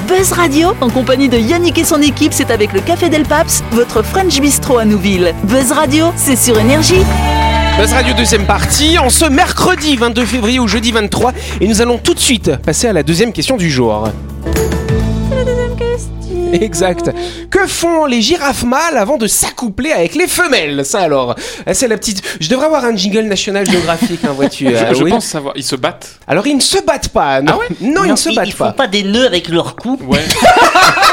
Buzz 0.07 0.33
Radio, 0.33 0.69
en 0.81 0.89
compagnie 0.89 1.29
de 1.29 1.37
Yannick 1.37 1.77
et 1.77 1.83
son 1.83 2.01
équipe, 2.01 2.33
c'est 2.33 2.51
avec 2.51 2.73
le 2.73 2.81
Café 2.81 3.09
Del 3.09 3.23
Paps, 3.23 3.63
votre 3.71 4.03
French 4.03 4.39
Bistro 4.39 4.77
à 4.77 4.85
Nouville. 4.85 5.33
Buzz 5.45 5.71
Radio, 5.71 6.11
c'est 6.15 6.35
sur 6.35 6.59
Énergie. 6.59 7.01
Buzz 7.77 7.93
Radio 7.93 8.13
deuxième 8.13 8.45
partie, 8.45 8.97
en 8.99 9.09
ce 9.09 9.25
mercredi 9.25 9.95
22 9.95 10.25
février 10.25 10.59
ou 10.59 10.67
jeudi 10.67 10.91
23, 10.91 11.33
et 11.61 11.67
nous 11.67 11.81
allons 11.81 11.97
tout 11.97 12.13
de 12.13 12.19
suite 12.19 12.55
passer 12.57 12.87
à 12.87 12.93
la 12.93 13.01
deuxième 13.03 13.33
question 13.33 13.57
du 13.57 13.69
jour. 13.71 14.07
Exact. 16.53 17.09
Que 17.49 17.65
font 17.65 18.05
les 18.05 18.21
girafes 18.21 18.63
mâles 18.63 18.97
avant 18.97 19.17
de 19.17 19.25
s'accoupler 19.25 19.91
avec 19.93 20.15
les 20.15 20.27
femelles? 20.27 20.83
Ça 20.85 20.99
alors, 20.99 21.35
Ah, 21.65 21.73
c'est 21.73 21.87
la 21.87 21.97
petite. 21.97 22.21
Je 22.41 22.49
devrais 22.49 22.65
avoir 22.65 22.83
un 22.83 22.93
jingle 22.95 23.21
national 23.21 23.65
géographique, 23.69 24.19
hein, 24.25 24.33
vois-tu 24.35 24.69
Je, 24.69 24.75
ah, 24.75 24.93
je 24.93 25.03
oui. 25.03 25.11
pense 25.11 25.25
savoir. 25.25 25.53
Ils 25.55 25.63
se 25.63 25.77
battent 25.77 26.19
Alors 26.27 26.45
ils 26.45 26.55
ne 26.57 26.61
se 26.61 26.83
battent 26.85 27.07
pas. 27.09 27.41
Non, 27.41 27.59
non, 27.79 28.03
ils 28.03 28.11
ne 28.11 28.15
se 28.17 28.29
ils, 28.29 28.35
battent 28.35 28.47
ils 28.47 28.51
font 28.53 28.65
pas. 28.65 28.71
pas 28.73 28.87
des 28.87 29.03
nœuds 29.03 29.25
avec 29.25 29.47
leur 29.47 29.77
cou. 29.77 29.97
Ouais. 30.05 30.19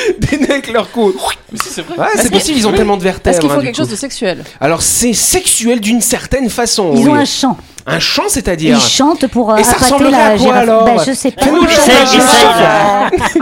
Des 0.18 0.36
nez 0.38 0.50
avec 0.50 0.72
leur 0.72 0.90
cou. 0.90 1.12
Mais 1.52 1.58
si, 1.58 1.68
c'est 1.70 1.82
vrai. 1.82 1.96
Ouais, 1.98 2.06
c'est 2.16 2.30
possible. 2.30 2.58
Ils 2.58 2.66
ont 2.68 2.72
tellement 2.72 2.96
de 2.96 3.02
vertèbres. 3.02 3.28
Est-ce 3.34 3.40
qu'il 3.40 3.50
hein, 3.50 3.54
faut 3.54 3.60
du 3.60 3.66
quelque 3.66 3.76
chose 3.76 3.88
de 3.90 3.96
sexuel 3.96 4.44
Alors 4.60 4.82
c'est 4.82 5.12
sexuel 5.12 5.80
d'une 5.80 6.00
certaine 6.00 6.48
façon. 6.50 6.92
Ils 6.94 7.04
oui. 7.04 7.10
ont 7.10 7.14
un 7.14 7.24
chant. 7.24 7.56
Un 7.86 7.98
chant, 7.98 8.24
c'est-à-dire. 8.28 8.76
Ils 8.76 8.80
chantent 8.88 9.26
pour 9.26 9.52
euh, 9.52 9.56
Et 9.56 9.64
ça 9.64 9.72
ressemblerait 9.72 10.14
à 10.14 10.28
la 10.32 10.36
quoi, 10.36 10.44
girafe. 10.46 10.62
alors 10.62 10.84
Bah, 10.84 11.02
je 11.06 11.12
sais 11.12 11.30
pas. 11.32 11.44
Fais-nous 11.44 11.64
Essaye, 11.64 12.06
chanter. 12.06 13.40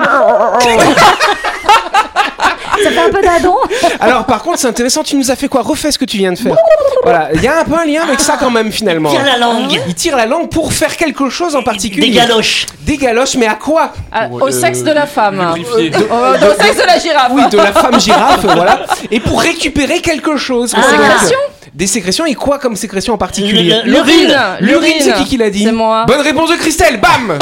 Ça 2.82 2.90
fait 2.90 2.98
un 2.98 3.10
peu 3.10 3.22
d'adon. 3.22 3.54
Alors 4.00 4.24
par 4.24 4.42
contre, 4.42 4.58
c'est 4.58 4.68
intéressant. 4.68 5.02
Tu 5.02 5.16
nous 5.16 5.30
as 5.30 5.36
fait 5.36 5.48
quoi? 5.48 5.62
Refais 5.62 5.90
ce 5.90 5.98
que 5.98 6.04
tu 6.04 6.18
viens 6.18 6.32
de 6.32 6.38
faire. 6.38 6.56
Voilà. 7.02 7.28
Il 7.34 7.42
y 7.42 7.46
a 7.46 7.60
un 7.60 7.64
peu 7.64 7.74
un 7.74 7.84
lien 7.84 8.02
avec 8.02 8.20
ça 8.20 8.36
quand 8.38 8.50
même 8.50 8.72
finalement. 8.72 9.10
Tire 9.10 9.24
la 9.24 9.38
langue. 9.38 9.80
Il 9.86 9.94
tire 9.94 10.16
la 10.16 10.26
langue 10.26 10.48
pour 10.48 10.72
faire 10.72 10.96
quelque 10.96 11.28
chose 11.28 11.56
en 11.56 11.62
particulier. 11.62 12.08
Des 12.08 12.12
galoches. 12.12 12.66
Des 12.80 12.96
galoches, 12.96 13.36
mais 13.36 13.46
à 13.46 13.54
quoi? 13.54 13.92
Ah, 14.12 14.28
Au 14.30 14.48
euh, 14.48 14.50
sexe 14.50 14.82
de 14.82 14.92
la 14.92 15.06
femme. 15.06 15.54
Oh, 15.54 15.58
au 15.58 16.62
sexe 16.62 16.76
de 16.76 16.86
la 16.86 16.98
girafe. 16.98 17.32
Oui, 17.32 17.42
de 17.50 17.56
la 17.56 17.72
femme 17.72 18.00
girafe, 18.00 18.44
voilà. 18.44 18.80
Et 19.10 19.20
pour 19.20 19.40
récupérer 19.40 20.00
quelque 20.00 20.36
chose. 20.36 20.72
Des 20.72 20.80
C'est 21.78 21.84
Des 21.84 21.86
sécrétions 21.86 22.26
et 22.26 22.34
quoi 22.34 22.58
comme 22.58 22.74
sécrétion 22.74 23.14
en 23.14 23.18
particulier 23.18 23.76
L'urine. 23.84 24.36
L'urine, 24.60 24.94
c'est 25.00 25.14
qui 25.14 25.24
qui 25.24 25.36
l'a 25.36 25.48
dit 25.48 25.62
C'est 25.62 25.70
moi. 25.72 26.04
Bonne 26.08 26.22
réponse 26.22 26.50
de 26.50 26.56
Christelle, 26.56 26.98
bam 27.00 27.38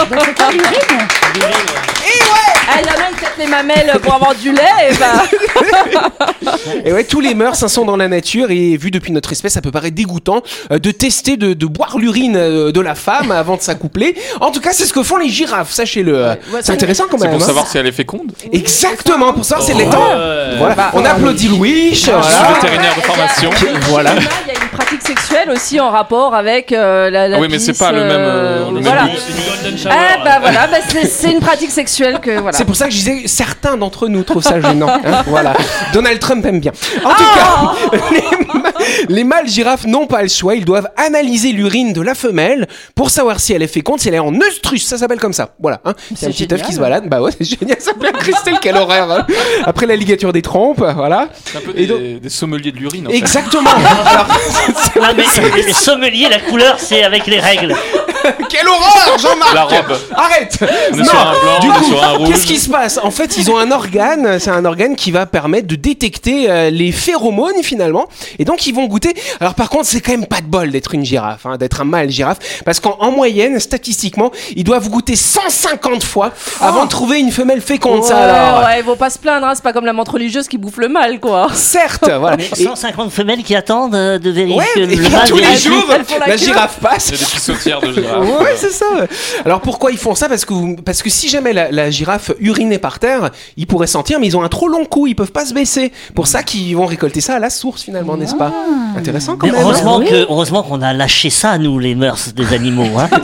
Ah, 2.68 2.80
il 2.80 2.86
y 2.86 2.90
en 2.90 2.94
a 2.94 3.08
qui 3.10 3.20
têtent 3.20 3.32
les 3.38 3.46
mamelles 3.46 3.92
pour 4.02 4.14
avoir 4.14 4.34
du 4.34 4.52
lait. 4.52 4.90
Et 4.90 4.94
bah... 4.96 5.22
Et 6.84 6.92
ouais, 6.92 7.04
tous 7.04 7.20
les 7.20 7.34
mœurs 7.34 7.62
hein, 7.62 7.68
sont 7.68 7.84
dans 7.84 7.96
la 7.96 8.08
nature 8.08 8.50
et 8.50 8.76
vu 8.76 8.90
depuis 8.90 9.12
notre 9.12 9.32
espèce, 9.32 9.52
ça 9.54 9.60
peut 9.60 9.70
paraître 9.70 9.94
dégoûtant 9.94 10.42
euh, 10.72 10.78
de 10.78 10.90
tester 10.90 11.36
de, 11.36 11.54
de 11.54 11.66
boire 11.66 11.96
l'urine 11.98 12.36
euh, 12.36 12.72
de 12.72 12.80
la 12.80 12.94
femme 12.94 13.30
avant 13.30 13.56
de 13.56 13.62
s'accoupler. 13.62 14.16
En 14.40 14.50
tout 14.50 14.60
cas, 14.60 14.72
c'est 14.72 14.84
ce 14.84 14.92
que 14.92 15.02
font 15.02 15.16
les 15.16 15.28
girafes, 15.28 15.70
sachez-le. 15.72 16.22
ouais, 16.22 16.38
c'est 16.60 16.72
intéressant 16.72 17.04
quand 17.10 17.18
C'est 17.18 17.24
même. 17.28 17.34
pour 17.34 17.42
hein. 17.42 17.46
savoir 17.46 17.66
si 17.66 17.78
elle 17.78 17.86
est 17.86 17.92
féconde. 17.92 18.32
Exactement, 18.52 19.32
pour 19.32 19.44
savoir 19.44 19.64
si 19.66 19.72
elle 19.72 19.80
est 19.80 19.90
temps. 19.90 20.10
Voilà. 20.58 20.74
Bah, 20.74 20.90
On 20.94 21.04
applaudit 21.04 21.48
Louis. 21.48 21.90
Je 21.90 21.96
suis 21.96 22.10
Voilà. 22.10 22.52
vétérinaire 22.60 22.94
de 22.96 23.00
formation. 23.00 23.50
Voilà. 23.88 24.10
Il 24.28 24.55
sexuelle 25.06 25.50
aussi 25.50 25.80
en 25.80 25.90
rapport 25.90 26.34
avec 26.34 26.72
euh, 26.72 27.10
la, 27.10 27.28
la 27.28 27.36
Ah 27.36 27.40
oui, 27.40 27.48
mais 27.50 27.58
c'est 27.58 27.78
pas 27.78 27.92
le 27.92 28.00
même, 28.00 28.10
euh, 28.12 28.66
le 28.68 28.72
même 28.74 28.82
voilà. 28.82 29.04
but. 29.04 29.86
Ah 29.90 30.18
bah 30.24 30.38
voilà, 30.40 30.66
bah, 30.66 30.76
c'est 30.88 31.06
c'est 31.06 31.30
une 31.32 31.40
pratique 31.40 31.70
sexuelle 31.70 32.18
que 32.20 32.38
voilà. 32.38 32.56
C'est 32.56 32.64
pour 32.64 32.76
ça 32.76 32.86
que 32.86 32.90
je 32.92 32.96
disais 32.98 33.22
certains 33.26 33.76
d'entre 33.76 34.08
nous 34.08 34.22
trouvent 34.22 34.42
ça 34.42 34.60
gênant. 34.60 34.88
hein, 34.88 35.22
voilà. 35.26 35.54
Donald 35.92 36.18
Trump 36.20 36.44
aime 36.46 36.60
bien. 36.60 36.72
En 37.04 37.10
tout 37.10 37.24
Ah 37.24 37.74
cas, 37.90 37.98
les, 38.12 38.60
ma- 38.60 38.70
les 39.08 39.24
mâles 39.24 39.48
girafes 39.48 39.86
n'ont 39.86 40.06
pas 40.06 40.22
le 40.22 40.28
choix. 40.28 40.54
Ils 40.54 40.64
doivent 40.64 40.88
analyser 40.96 41.52
l'urine 41.52 41.92
de 41.92 42.00
la 42.00 42.14
femelle 42.14 42.66
pour 42.94 43.10
savoir 43.10 43.40
si 43.40 43.52
elle 43.52 43.62
est 43.62 43.66
féconde, 43.68 44.00
si 44.00 44.08
elle 44.08 44.14
est 44.14 44.18
en 44.18 44.34
œstrus. 44.40 44.84
Ça 44.86 44.98
s'appelle 44.98 45.18
comme 45.20 45.32
ça. 45.32 45.50
Voilà. 45.60 45.80
Hein. 45.84 45.94
C'est 46.14 46.26
un 46.26 46.30
petit 46.30 46.48
œuf 46.52 46.62
qui 46.62 46.72
se 46.72 46.80
balade. 46.80 47.08
Bah 47.08 47.20
ouais, 47.20 47.30
c'est 47.36 47.44
génial. 47.58 47.78
Ça 47.80 47.92
s'appelle 47.92 48.12
Christelle, 48.12 48.58
quel 48.60 48.76
horaire. 48.76 49.10
hein. 49.10 49.26
Après 49.64 49.86
la 49.86 49.96
ligature 49.96 50.32
des 50.32 50.42
trompes, 50.42 50.84
voilà. 50.94 51.28
C'est 51.44 51.58
un 51.58 51.60
peu 51.60 51.70
Et 51.76 51.86
des, 51.86 51.86
donc- 51.86 52.20
des 52.22 52.28
sommeliers 52.28 52.72
de 52.72 52.78
l'urine. 52.78 53.06
en 53.06 53.10
fait. 53.10 53.16
Exactement. 53.16 53.70
Alors, 54.06 54.26
Mais 55.16 55.62
les 55.62 55.72
sommeliers, 55.72 56.28
la 56.28 56.40
couleur, 56.40 56.78
c'est 56.78 57.02
avec 57.02 57.26
les 57.26 57.40
règles. 57.40 57.74
quelle 58.50 58.68
horreur, 58.68 59.18
Jean-Marc 59.18 59.54
La 59.54 59.62
robe. 59.64 59.98
Arrête 60.14 60.58
On 60.92 60.98
est 60.98 61.04
sur 61.04 61.18
un 61.20 61.32
blanc, 61.32 61.58
du 61.60 61.68
on 61.68 61.72
est 61.74 61.78
coup, 61.78 61.84
sur 61.84 62.04
un 62.04 62.08
rouge. 62.12 62.28
qu'est-ce 62.28 62.46
qui 62.46 62.58
se 62.58 62.68
passe 62.70 62.98
En 63.02 63.10
fait, 63.10 63.36
ils 63.36 63.50
ont 63.50 63.58
un 63.58 63.70
organe, 63.70 64.38
c'est 64.38 64.50
un 64.50 64.64
organe 64.64 64.96
qui 64.96 65.10
va 65.10 65.26
permettre 65.26 65.66
de 65.68 65.76
détecter 65.76 66.50
euh, 66.50 66.70
les 66.70 66.92
phéromones 66.92 67.62
finalement, 67.62 68.06
et 68.38 68.44
donc 68.44 68.66
ils 68.66 68.74
vont 68.74 68.86
goûter. 68.86 69.14
Alors 69.40 69.54
par 69.54 69.68
contre, 69.70 69.86
c'est 69.86 70.00
quand 70.00 70.12
même 70.12 70.26
pas 70.26 70.40
de 70.40 70.46
bol 70.46 70.70
d'être 70.70 70.94
une 70.94 71.04
girafe, 71.04 71.46
hein, 71.46 71.56
d'être 71.56 71.80
un 71.80 71.84
mâle 71.84 72.10
girafe, 72.10 72.38
parce 72.64 72.80
qu'en 72.80 72.96
en 73.00 73.10
moyenne, 73.10 73.58
statistiquement, 73.60 74.30
ils 74.54 74.64
doivent 74.64 74.88
goûter 74.88 75.16
150 75.16 76.02
fois 76.04 76.32
avant 76.60 76.84
de 76.84 76.90
trouver 76.90 77.18
une 77.20 77.30
femelle 77.32 77.60
féconde. 77.60 78.04
ça 78.04 78.14
Ouais, 78.16 78.22
alors. 78.22 78.64
ouais, 78.64 78.80
ils 78.80 78.84
vont 78.84 78.96
pas 78.96 79.10
se 79.10 79.18
plaindre, 79.18 79.46
hein, 79.46 79.52
c'est 79.54 79.62
pas 79.64 79.72
comme 79.72 79.86
la 79.86 79.92
montre 79.92 80.12
religieuse 80.14 80.48
qui 80.48 80.58
bouffe 80.58 80.76
le 80.78 80.88
mal 80.88 81.20
quoi. 81.20 81.48
Certes, 81.54 82.10
voilà. 82.18 82.36
Mais 82.36 82.48
Et- 82.56 82.64
150 82.64 83.10
femelles 83.10 83.42
qui 83.42 83.54
attendent 83.54 83.94
euh, 83.94 84.18
de 84.18 84.30
vérifier 84.30 84.58
ouais, 84.58 84.66
que 84.74 84.80
et 84.80 84.86
le 84.86 84.96
puis 85.02 85.12
mâle 85.12 85.28
tous 85.28 85.36
les 85.36 85.56
jours, 85.56 85.84
elles 85.94 86.04
font 86.04 86.18
la 86.18 86.26
la 86.28 86.32
queue. 86.36 86.38
girafe 86.44 86.78
passe. 86.80 87.08
Il 87.08 87.12
y 87.12 87.14
a 87.16 87.18
des 87.18 87.24
pissotières 87.32 87.80
de 87.80 87.92
girafe. 87.92 88.15
Ouais, 88.20 88.54
c'est 88.56 88.70
ça. 88.72 88.86
Alors 89.44 89.60
pourquoi 89.60 89.90
ils 89.92 89.98
font 89.98 90.14
ça? 90.14 90.28
Parce 90.28 90.44
que 90.44 90.52
vous- 90.54 90.76
parce 90.84 91.02
que 91.02 91.10
si 91.10 91.28
jamais 91.28 91.52
la, 91.52 91.70
la 91.70 91.90
girafe 91.90 92.32
urinait 92.40 92.78
par 92.78 92.98
terre, 92.98 93.30
ils 93.56 93.66
pourraient 93.66 93.86
sentir, 93.86 94.18
mais 94.20 94.26
ils 94.26 94.36
ont 94.36 94.42
un 94.42 94.48
trop 94.48 94.68
long 94.68 94.84
cou, 94.84 95.06
ils 95.06 95.14
peuvent 95.14 95.32
pas 95.32 95.44
se 95.46 95.54
baisser. 95.54 95.92
Pour 96.14 96.26
ça 96.26 96.42
qu'ils 96.42 96.76
vont 96.76 96.86
récolter 96.86 97.20
ça 97.20 97.34
à 97.36 97.38
la 97.38 97.50
source 97.50 97.82
finalement, 97.82 98.16
n'est-ce 98.16 98.34
pas? 98.34 98.52
Intéressant 98.96 99.36
quand 99.36 99.46
Mais 99.46 99.52
même. 99.52 99.60
hein. 99.60 99.64
heureusement 99.64 100.00
que 100.00 100.14
heureusement 100.30 100.62
qu'on 100.62 100.82
a 100.82 100.92
lâché 100.92 101.30
ça 101.30 101.58
nous 101.58 101.78
les 101.78 101.94
mœurs 101.94 102.32
des 102.34 102.52
animaux. 102.54 102.98
Hein. 102.98 103.08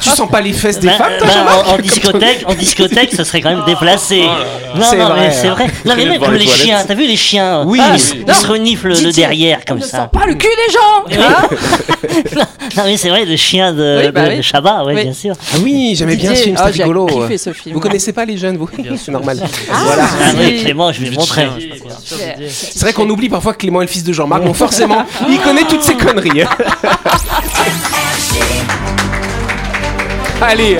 Tu 0.00 0.08
sens 0.10 0.28
pas 0.30 0.40
les 0.40 0.52
fesses 0.52 0.78
des 0.78 0.86
Bah, 0.88 0.94
femmes, 0.94 1.12
toi, 1.18 1.26
bah, 1.28 1.32
Jean-Marc 1.34 1.68
en, 1.68 1.74
en 1.74 1.78
discothèque, 1.78 2.44
en 2.46 2.54
discothèque, 2.54 3.10
ce 3.16 3.24
serait 3.24 3.40
quand 3.40 3.50
même 3.50 3.64
déplacé. 3.66 4.22
non, 4.74 4.82
C'est 4.88 4.96
non, 4.96 5.08
vrai. 5.08 5.20
mais 5.20 5.30
c'est 5.32 5.48
vrai. 5.48 5.66
Non, 5.84 5.94
mais 5.96 6.04
même 6.04 6.14
devant 6.14 6.26
comme 6.26 6.34
les 6.34 6.40
les 6.40 6.44
toilettes. 6.46 6.64
chiens. 6.64 6.84
T'as 6.86 6.94
vu 6.94 7.06
les 7.06 7.16
chiens 7.16 7.64
Oui. 7.66 7.80
Ah, 7.82 7.90
Oui. 7.94 8.22
Ils 8.26 8.34
se 8.34 8.46
reniflent 8.46 8.88
le 8.88 8.94
Didier, 8.94 9.12
derrière 9.12 9.64
comme 9.64 9.78
ne 9.78 9.82
ça. 9.84 10.02
sent 10.04 10.08
pas 10.18 10.26
le 10.26 10.34
cul 10.34 10.48
des 10.66 10.72
gens 10.72 11.22
hein 11.24 11.48
non, 12.76 12.82
mais 12.84 12.96
c'est 12.96 13.08
vrai, 13.08 13.24
le 13.24 13.36
chien 13.36 13.72
de, 13.72 14.02
Oui, 14.06 14.12
bah 14.12 14.19
de, 14.24 14.30
oui. 14.30 14.36
de 14.38 14.42
Chabat, 14.42 14.84
ouais, 14.84 14.94
Oui. 14.94 15.02
bien 15.04 15.12
sûr. 15.12 15.34
Ah 15.38 15.56
oui, 15.62 15.94
j'aimais 15.96 16.16
bien 16.16 16.30
ce 16.30 16.34
Didier, 16.36 16.44
film, 16.44 16.56
ah, 16.60 16.66
c'était 16.70 16.82
rigolo. 16.84 17.06
kiffé 17.06 17.38
ce 17.38 17.52
film. 17.52 17.74
Vous 17.74 17.80
connaissez 17.80 18.12
pas 18.12 18.24
les 18.24 18.36
jeunes, 18.36 18.56
vous 18.56 18.68
C'est 18.96 19.12
normal. 19.12 19.38
Ah, 19.70 19.80
Voilà. 19.84 20.04
Ah 20.04 20.32
oui, 20.38 20.58
si. 20.58 20.64
Clément, 20.64 20.92
je 20.92 21.00
vais 21.00 21.06
le 21.10 21.16
montrer. 21.16 21.48
C'est 22.48 22.80
vrai 22.80 22.92
qu'on 22.92 23.08
oublie 23.10 23.28
parfois 23.28 23.52
que 23.52 23.58
Clément 23.58 23.80
est 23.82 23.86
le 23.86 23.90
fils 23.90 24.04
de 24.04 24.12
Jean-Marc, 24.12 24.44
donc 24.44 24.54
forcément, 24.56 25.04
il 25.28 25.38
connaît 25.40 25.64
toutes 25.68 25.82
ces 25.82 25.94
conneries. 25.94 26.42
Allez, 30.42 30.78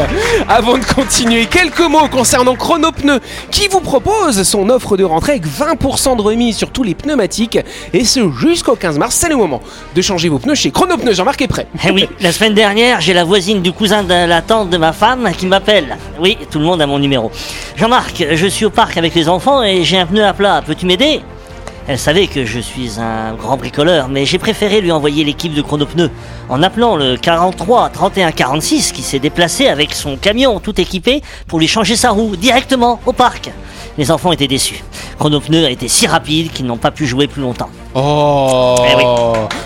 avant 0.48 0.78
de 0.78 0.84
continuer, 0.84 1.44
quelques 1.44 1.80
mots 1.80 2.08
concernant 2.10 2.56
Chronopneu 2.56 3.20
qui 3.50 3.68
vous 3.68 3.80
propose 3.80 4.42
son 4.42 4.70
offre 4.70 4.96
de 4.96 5.04
rentrée 5.04 5.32
avec 5.32 5.46
20% 5.46 6.16
de 6.16 6.22
remise 6.22 6.56
sur 6.56 6.70
tous 6.70 6.82
les 6.82 6.94
pneumatiques 6.94 7.58
et 7.92 8.04
ce 8.06 8.30
jusqu'au 8.40 8.74
15 8.74 8.98
mars. 8.98 9.14
C'est 9.14 9.28
le 9.28 9.36
moment 9.36 9.60
de 9.94 10.00
changer 10.00 10.30
vos 10.30 10.38
pneus 10.38 10.54
chez 10.54 10.70
Chronopneu. 10.70 11.12
Jean-Marc 11.12 11.42
est 11.42 11.46
prêt. 11.48 11.66
Eh 11.86 11.90
oui, 11.90 12.08
la 12.20 12.32
semaine 12.32 12.54
dernière, 12.54 13.02
j'ai 13.02 13.12
la 13.12 13.24
voisine 13.24 13.60
du 13.60 13.72
cousin 13.72 14.02
de 14.02 14.26
la 14.26 14.40
tante 14.40 14.70
de 14.70 14.78
ma 14.78 14.94
femme 14.94 15.30
qui 15.36 15.46
m'appelle. 15.46 15.98
Oui, 16.18 16.38
tout 16.50 16.58
le 16.58 16.64
monde 16.64 16.80
a 16.80 16.86
mon 16.86 16.98
numéro. 16.98 17.30
Jean-Marc, 17.76 18.24
je 18.32 18.46
suis 18.46 18.64
au 18.64 18.70
parc 18.70 18.96
avec 18.96 19.14
les 19.14 19.28
enfants 19.28 19.62
et 19.62 19.84
j'ai 19.84 19.98
un 19.98 20.06
pneu 20.06 20.24
à 20.24 20.32
plat. 20.32 20.62
Peux-tu 20.66 20.86
m'aider? 20.86 21.20
Elle 21.88 21.98
savait 21.98 22.26
que 22.26 22.44
je 22.44 22.60
suis 22.60 23.00
un 23.00 23.34
grand 23.34 23.56
bricoleur, 23.56 24.08
mais 24.08 24.26
j'ai 24.26 24.38
préféré 24.38 24.80
lui 24.80 24.92
envoyer 24.92 25.24
l'équipe 25.24 25.54
de 25.54 25.62
Chronopneus 25.62 26.10
en 26.48 26.62
appelant 26.62 26.96
le 26.96 27.16
43 27.16 27.88
31 27.90 28.32
46 28.32 28.92
qui 28.92 29.02
s'est 29.02 29.18
déplacé 29.18 29.66
avec 29.66 29.94
son 29.94 30.16
camion 30.16 30.60
tout 30.60 30.80
équipé 30.80 31.22
pour 31.46 31.58
lui 31.58 31.66
changer 31.66 31.96
sa 31.96 32.10
roue 32.10 32.36
directement 32.36 33.00
au 33.06 33.12
parc. 33.12 33.50
Les 33.98 34.10
enfants 34.10 34.32
étaient 34.32 34.46
déçus. 34.46 34.84
Chronopneus 35.18 35.64
a 35.64 35.70
été 35.70 35.88
si 35.88 36.06
rapide 36.06 36.52
qu'ils 36.52 36.66
n'ont 36.66 36.76
pas 36.76 36.90
pu 36.90 37.06
jouer 37.06 37.26
plus 37.26 37.42
longtemps. 37.42 37.70
Oh, 37.92 38.76
Eh 38.88 38.94
oui. 38.94 39.02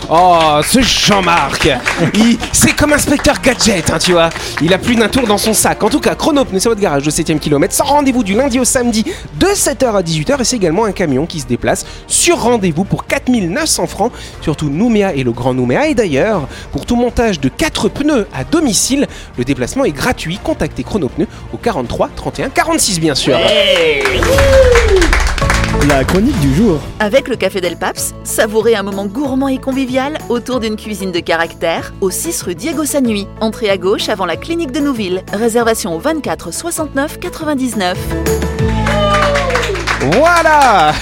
oh, 0.08 0.60
ce 0.66 0.80
Jean-Marc, 0.80 1.68
c'est 2.52 2.74
comme 2.74 2.94
inspecteur 2.94 3.38
gadget, 3.42 3.90
hein, 3.90 3.98
tu 3.98 4.12
vois. 4.12 4.30
Il 4.62 4.72
a 4.72 4.78
plus 4.78 4.94
d'un 4.96 5.08
tour 5.08 5.26
dans 5.26 5.36
son 5.36 5.52
sac. 5.52 5.82
En 5.82 5.90
tout 5.90 6.00
cas, 6.00 6.14
Chronopneu, 6.14 6.58
c'est 6.58 6.70
votre 6.70 6.80
garage 6.80 7.02
de 7.02 7.10
7ème 7.10 7.38
kilomètre, 7.38 7.74
sans 7.74 7.84
rendez-vous 7.84 8.24
du 8.24 8.34
lundi 8.34 8.58
au 8.58 8.64
samedi 8.64 9.04
de 9.38 9.46
7h 9.48 9.94
à 9.94 10.02
18h. 10.02 10.40
Et 10.40 10.44
c'est 10.44 10.56
également 10.56 10.86
un 10.86 10.92
camion 10.92 11.26
qui 11.26 11.38
se 11.40 11.46
déplace 11.46 11.84
sur 12.06 12.38
rendez-vous 12.40 12.84
pour 12.84 13.06
4900 13.06 13.86
francs, 13.86 14.12
surtout 14.40 14.70
Nouméa 14.70 15.12
et 15.14 15.22
le 15.22 15.32
Grand 15.32 15.52
Nouméa. 15.52 15.88
Et 15.88 15.94
d'ailleurs, 15.94 16.48
pour 16.72 16.86
tout 16.86 16.96
montage 16.96 17.40
de 17.40 17.50
4 17.50 17.90
pneus 17.90 18.26
à 18.34 18.44
domicile, 18.44 19.06
le 19.36 19.44
déplacement 19.44 19.84
est 19.84 19.92
gratuit. 19.92 20.38
Contactez 20.42 20.82
Chronopneu 20.82 21.26
au 21.52 21.58
43 21.58 22.08
31 22.16 22.48
46, 22.48 23.00
bien 23.00 23.14
sûr. 23.14 23.36
La 25.82 26.02
chronique 26.04 26.38
du 26.40 26.54
jour. 26.54 26.80
Avec 26.98 27.28
le 27.28 27.36
Café 27.36 27.60
Del 27.60 27.76
Paps, 27.76 28.14
savourez 28.24 28.74
un 28.74 28.82
moment 28.82 29.06
gourmand 29.06 29.48
et 29.48 29.58
convivial 29.58 30.16
autour 30.28 30.60
d'une 30.60 30.76
cuisine 30.76 31.12
de 31.12 31.20
caractère 31.20 31.92
au 32.00 32.10
6 32.10 32.42
rue 32.42 32.54
Diego 32.54 32.84
Sanui. 32.84 33.26
Entrée 33.40 33.68
à 33.68 33.76
gauche 33.76 34.08
avant 34.08 34.24
la 34.26 34.36
clinique 34.36 34.72
de 34.72 34.80
Nouville. 34.80 35.22
Réservation 35.32 35.94
au 35.94 35.98
24 35.98 36.52
69 36.52 37.18
99. 37.20 37.98
Voilà 40.12 40.92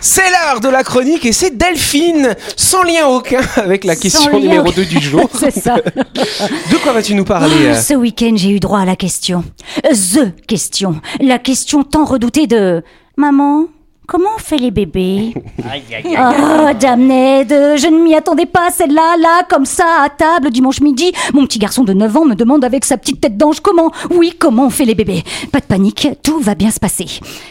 C'est 0.00 0.22
l'heure 0.30 0.60
de 0.60 0.68
la 0.68 0.82
chronique 0.82 1.26
et 1.26 1.32
c'est 1.32 1.56
Delphine, 1.56 2.34
sans 2.56 2.82
lien 2.82 3.06
aucun 3.06 3.42
avec 3.56 3.84
la 3.84 3.96
question 3.96 4.38
numéro 4.38 4.68
aucun. 4.68 4.76
2 4.76 4.84
du 4.86 5.00
jour. 5.00 5.28
C'est 5.38 5.50
ça. 5.50 5.76
De 5.76 6.76
quoi 6.82 6.92
vas-tu 6.92 7.14
nous 7.14 7.24
parler 7.24 7.66
euh 7.66 7.74
ce 7.74 7.94
week-end, 7.94 8.32
j'ai 8.36 8.50
eu 8.50 8.60
droit 8.60 8.80
à 8.80 8.84
la 8.86 8.96
question. 8.96 9.44
Euh, 9.84 9.94
The 9.94 10.46
question. 10.46 11.00
La 11.20 11.38
question 11.38 11.82
tant 11.82 12.04
redoutée 12.06 12.46
de 12.46 12.82
Maman, 13.20 13.66
comment 14.06 14.30
on 14.34 14.38
fait 14.38 14.56
les 14.56 14.70
bébés 14.70 15.34
Aïe, 15.70 15.82
aïe, 15.94 16.16
aïe. 16.16 16.18
Oh, 16.18 16.72
damned, 16.80 17.50
je 17.50 17.86
ne 17.86 18.02
m'y 18.02 18.14
attendais 18.14 18.46
pas, 18.46 18.70
celle-là, 18.70 19.16
là, 19.18 19.42
comme 19.48 19.66
ça, 19.66 19.84
à 20.02 20.08
table, 20.08 20.48
dimanche 20.50 20.80
midi. 20.80 21.12
Mon 21.34 21.44
petit 21.44 21.58
garçon 21.58 21.84
de 21.84 21.92
9 21.92 22.16
ans 22.16 22.24
me 22.24 22.34
demande 22.34 22.64
avec 22.64 22.86
sa 22.86 22.96
petite 22.96 23.20
tête 23.20 23.36
d'ange 23.36 23.60
comment, 23.60 23.90
oui, 24.10 24.32
comment 24.38 24.66
on 24.66 24.70
fait 24.70 24.86
les 24.86 24.94
bébés. 24.94 25.22
Pas 25.52 25.60
de 25.60 25.66
panique, 25.66 26.08
tout 26.22 26.40
va 26.40 26.54
bien 26.54 26.70
se 26.70 26.80
passer. 26.80 27.04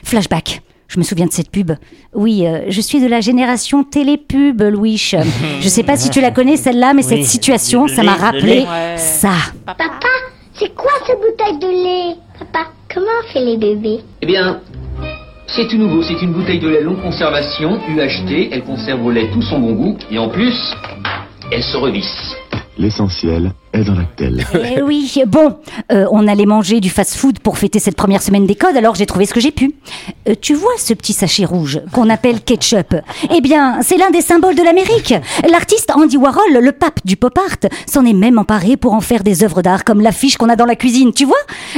Flashback. 0.03 0.63
Je 0.87 0.97
me 0.97 1.03
souviens 1.03 1.27
de 1.27 1.31
cette 1.31 1.51
pub. 1.51 1.71
Oui, 2.15 2.47
euh, 2.47 2.61
je 2.69 2.81
suis 2.81 2.99
de 2.99 3.05
la 3.05 3.21
génération 3.21 3.83
télépub, 3.83 4.59
Louis. 4.63 4.97
Je 5.61 5.69
sais 5.69 5.83
pas 5.83 5.95
si 5.97 6.09
tu 6.09 6.19
la 6.19 6.31
connais, 6.31 6.57
celle-là, 6.57 6.93
mais 6.95 7.03
Oui, 7.05 7.09
cette 7.09 7.25
situation, 7.25 7.83
le 7.85 7.93
ça 7.93 8.01
m'a 8.01 8.15
rappelé 8.15 8.41
lait. 8.41 8.59
Ouais. 8.61 8.97
ça. 8.97 9.33
Papa, 9.67 9.83
c'est 10.57 10.73
quoi 10.73 10.89
cette 11.05 11.19
bouteille 11.19 11.59
de 11.59 11.67
lait? 11.67 12.15
Papa, 12.39 12.69
comment 12.91 13.05
on 13.23 13.31
fait 13.31 13.45
les 13.45 13.57
bébés? 13.57 13.99
Eh 14.23 14.25
bien, 14.25 14.61
c'est 15.55 15.67
tout 15.67 15.77
nouveau. 15.77 16.01
C'est 16.01 16.21
une 16.21 16.33
bouteille 16.33 16.59
de 16.59 16.67
lait 16.67 16.81
longue 16.81 17.01
conservation, 17.01 17.79
UHT. 17.87 18.49
Elle 18.51 18.63
conserve 18.63 19.05
au 19.05 19.11
lait 19.11 19.29
tout 19.31 19.41
son 19.41 19.59
bon 19.59 19.73
goût. 19.73 19.97
Et 20.11 20.17
en 20.17 20.29
plus, 20.29 20.55
elle 21.51 21.63
se 21.63 21.77
revisse. 21.77 22.35
L'essentiel 22.77 23.51
est 23.73 23.83
dans 23.83 23.95
l'actel. 23.95 24.45
Eh 24.75 24.81
oui, 24.81 25.21
bon, 25.27 25.57
euh, 25.91 26.05
on 26.11 26.27
allait 26.27 26.45
manger 26.45 26.79
du 26.79 26.89
fast-food 26.89 27.39
pour 27.39 27.57
fêter 27.57 27.79
cette 27.79 27.95
première 27.95 28.21
semaine 28.21 28.45
des 28.45 28.55
codes, 28.55 28.75
alors 28.75 28.95
j'ai 28.95 29.05
trouvé 29.05 29.25
ce 29.25 29.33
que 29.33 29.39
j'ai 29.39 29.51
pu. 29.51 29.75
Euh, 30.27 30.33
tu 30.39 30.53
vois 30.53 30.71
ce 30.77 30.93
petit 30.93 31.13
sachet 31.13 31.45
rouge 31.45 31.81
qu'on 31.93 32.09
appelle 32.09 32.41
ketchup? 32.41 32.95
Eh 33.33 33.41
bien, 33.41 33.81
c'est 33.81 33.97
l'un 33.97 34.09
des 34.09 34.21
symboles 34.21 34.55
de 34.55 34.63
l'Amérique. 34.63 35.13
L'artiste 35.49 35.91
Andy 35.95 36.17
Warhol, 36.17 36.57
le 36.59 36.71
pape 36.71 36.99
du 37.05 37.15
pop 37.15 37.37
art, 37.37 37.69
s'en 37.85 38.05
est 38.05 38.13
même 38.13 38.39
emparé 38.39 38.75
pour 38.75 38.93
en 38.93 39.01
faire 39.01 39.23
des 39.23 39.43
œuvres 39.43 39.61
d'art 39.61 39.83
comme 39.83 40.01
l'affiche 40.01 40.37
qu'on 40.37 40.49
a 40.49 40.55
dans 40.55 40.65
la 40.65 40.75
cuisine, 40.75 41.13
tu 41.13 41.25
vois? 41.25 41.37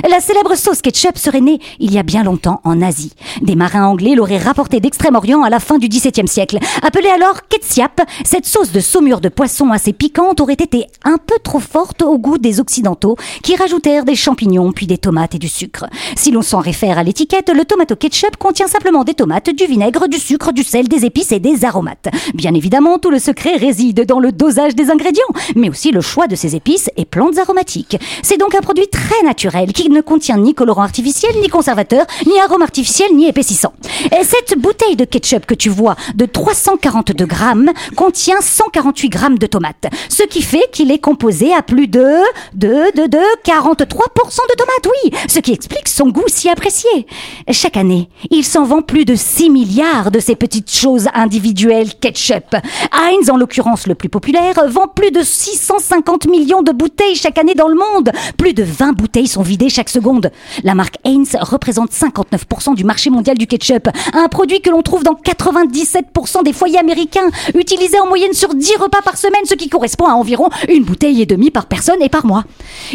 La 0.09 0.21
célèbre 0.21 0.55
sauce 0.55 0.81
ketchup 0.81 1.17
serait 1.17 1.41
née 1.41 1.59
il 1.79 1.93
y 1.93 1.97
a 1.97 2.03
bien 2.03 2.23
longtemps 2.23 2.61
en 2.63 2.81
Asie. 2.81 3.13
Des 3.41 3.55
marins 3.55 3.85
anglais 3.85 4.15
l'auraient 4.15 4.37
rapportée 4.37 4.79
d'Extrême-Orient 4.79 5.43
à 5.43 5.49
la 5.49 5.59
fin 5.59 5.77
du 5.77 5.89
XVIIe 5.89 6.27
siècle. 6.27 6.57
Appelée 6.83 7.09
alors 7.09 7.47
ketchup, 7.49 8.01
cette 8.23 8.45
sauce 8.45 8.71
de 8.71 8.79
saumure 8.79 9.19
de 9.19 9.29
poisson 9.29 9.71
assez 9.71 9.93
piquante 9.93 10.39
aurait 10.39 10.53
été 10.53 10.87
un 11.03 11.17
peu 11.17 11.35
trop 11.43 11.59
forte 11.59 11.80
au 12.03 12.17
goût 12.17 12.37
des 12.37 12.59
Occidentaux 12.59 13.15
qui 13.43 13.55
rajoutèrent 13.55 14.05
des 14.05 14.15
champignons 14.15 14.71
puis 14.71 14.87
des 14.87 14.97
tomates 14.97 15.35
et 15.35 15.39
du 15.39 15.47
sucre. 15.47 15.85
Si 16.15 16.31
l'on 16.31 16.41
s'en 16.41 16.59
réfère 16.59 16.97
à 16.97 17.03
l'étiquette, 17.03 17.49
le 17.49 17.65
tomato 17.65 17.95
ketchup 17.95 18.37
contient 18.37 18.67
simplement 18.67 19.03
des 19.03 19.13
tomates, 19.13 19.49
du 19.49 19.65
vinaigre, 19.65 20.07
du 20.07 20.17
sucre, 20.17 20.51
du 20.51 20.63
sel, 20.63 20.87
des 20.87 21.05
épices 21.05 21.31
et 21.31 21.39
des 21.39 21.65
aromates. 21.65 22.09
Bien 22.33 22.53
évidemment, 22.53 22.97
tout 22.97 23.09
le 23.09 23.19
secret 23.19 23.55
réside 23.55 24.05
dans 24.05 24.19
le 24.19 24.31
dosage 24.31 24.75
des 24.75 24.89
ingrédients, 24.89 25.23
mais 25.55 25.69
aussi 25.69 25.91
le 25.91 26.01
choix 26.01 26.27
de 26.27 26.35
ces 26.35 26.55
épices 26.55 26.89
et 26.97 27.05
plantes 27.05 27.37
aromatiques. 27.37 27.97
C'est 28.23 28.37
donc 28.37 28.55
un 28.55 28.61
produit 28.61 28.87
très 28.87 29.23
naturel 29.23 29.73
qui 29.73 29.89
ne 29.89 30.01
contient 30.01 30.37
ni 30.37 30.53
colorant 30.53 30.83
artificiel, 30.83 31.33
ni 31.41 31.47
conservateur, 31.47 32.05
ni 32.25 32.39
arôme 32.39 32.61
artificiel, 32.61 33.15
ni 33.15 33.27
épaississant. 33.27 33.73
Et 34.05 34.23
cette 34.23 34.59
bouteille 34.59 34.95
de 34.95 35.05
ketchup 35.05 35.45
que 35.45 35.55
tu 35.55 35.69
vois 35.69 35.95
de 36.15 36.25
342 36.25 37.25
grammes 37.25 37.71
contient 37.95 38.41
148 38.41 39.09
grammes 39.09 39.37
de 39.37 39.47
tomates, 39.47 39.87
ce 40.09 40.23
qui 40.23 40.41
fait 40.41 40.69
qu'il 40.71 40.91
est 40.91 40.99
composé 40.99 41.53
à 41.53 41.61
plus 41.71 41.87
de, 41.87 42.17
de, 42.53 42.91
de, 42.97 43.07
de 43.07 43.17
43% 43.45 43.77
de 43.79 44.55
tomates, 44.57 44.87
oui, 45.05 45.11
ce 45.29 45.39
qui 45.39 45.53
explique 45.53 45.87
son 45.87 46.09
goût 46.09 46.25
si 46.27 46.49
apprécié. 46.49 47.07
Chaque 47.49 47.77
année, 47.77 48.09
il 48.29 48.43
s'en 48.43 48.65
vend 48.65 48.81
plus 48.81 49.05
de 49.05 49.15
6 49.15 49.49
milliards 49.49 50.11
de 50.11 50.19
ces 50.19 50.35
petites 50.35 50.69
choses 50.69 51.07
individuelles 51.13 51.93
ketchup. 52.01 52.57
Heinz, 52.91 53.29
en 53.29 53.37
l'occurrence 53.37 53.87
le 53.87 53.95
plus 53.95 54.09
populaire, 54.09 54.55
vend 54.67 54.89
plus 54.89 55.11
de 55.11 55.23
650 55.23 56.27
millions 56.27 56.61
de 56.61 56.73
bouteilles 56.73 57.15
chaque 57.15 57.37
année 57.37 57.55
dans 57.55 57.69
le 57.69 57.75
monde. 57.75 58.11
Plus 58.37 58.53
de 58.53 58.63
20 58.63 58.91
bouteilles 58.91 59.27
sont 59.27 59.41
vidées 59.41 59.69
chaque 59.69 59.89
seconde. 59.89 60.29
La 60.65 60.75
marque 60.75 60.97
Heinz 61.05 61.37
représente 61.39 61.91
59% 61.91 62.75
du 62.75 62.83
marché 62.83 63.09
mondial 63.09 63.37
du 63.37 63.47
ketchup, 63.47 63.87
un 64.11 64.27
produit 64.27 64.59
que 64.59 64.69
l'on 64.69 64.81
trouve 64.81 65.03
dans 65.03 65.13
97% 65.13 66.43
des 66.43 66.51
foyers 66.51 66.79
américains, 66.79 67.29
utilisé 67.55 67.97
en 67.97 68.07
moyenne 68.07 68.33
sur 68.33 68.53
10 68.53 68.75
repas 68.75 69.01
par 69.01 69.17
semaine, 69.17 69.45
ce 69.45 69.55
qui 69.55 69.69
correspond 69.69 70.07
à 70.07 70.15
environ 70.15 70.49
une 70.67 70.83
bouteille 70.83 71.21
et 71.21 71.25
demie 71.25 71.49
par 71.49 71.60
personne 71.65 72.01
et 72.01 72.09
par 72.09 72.25
mois. 72.25 72.43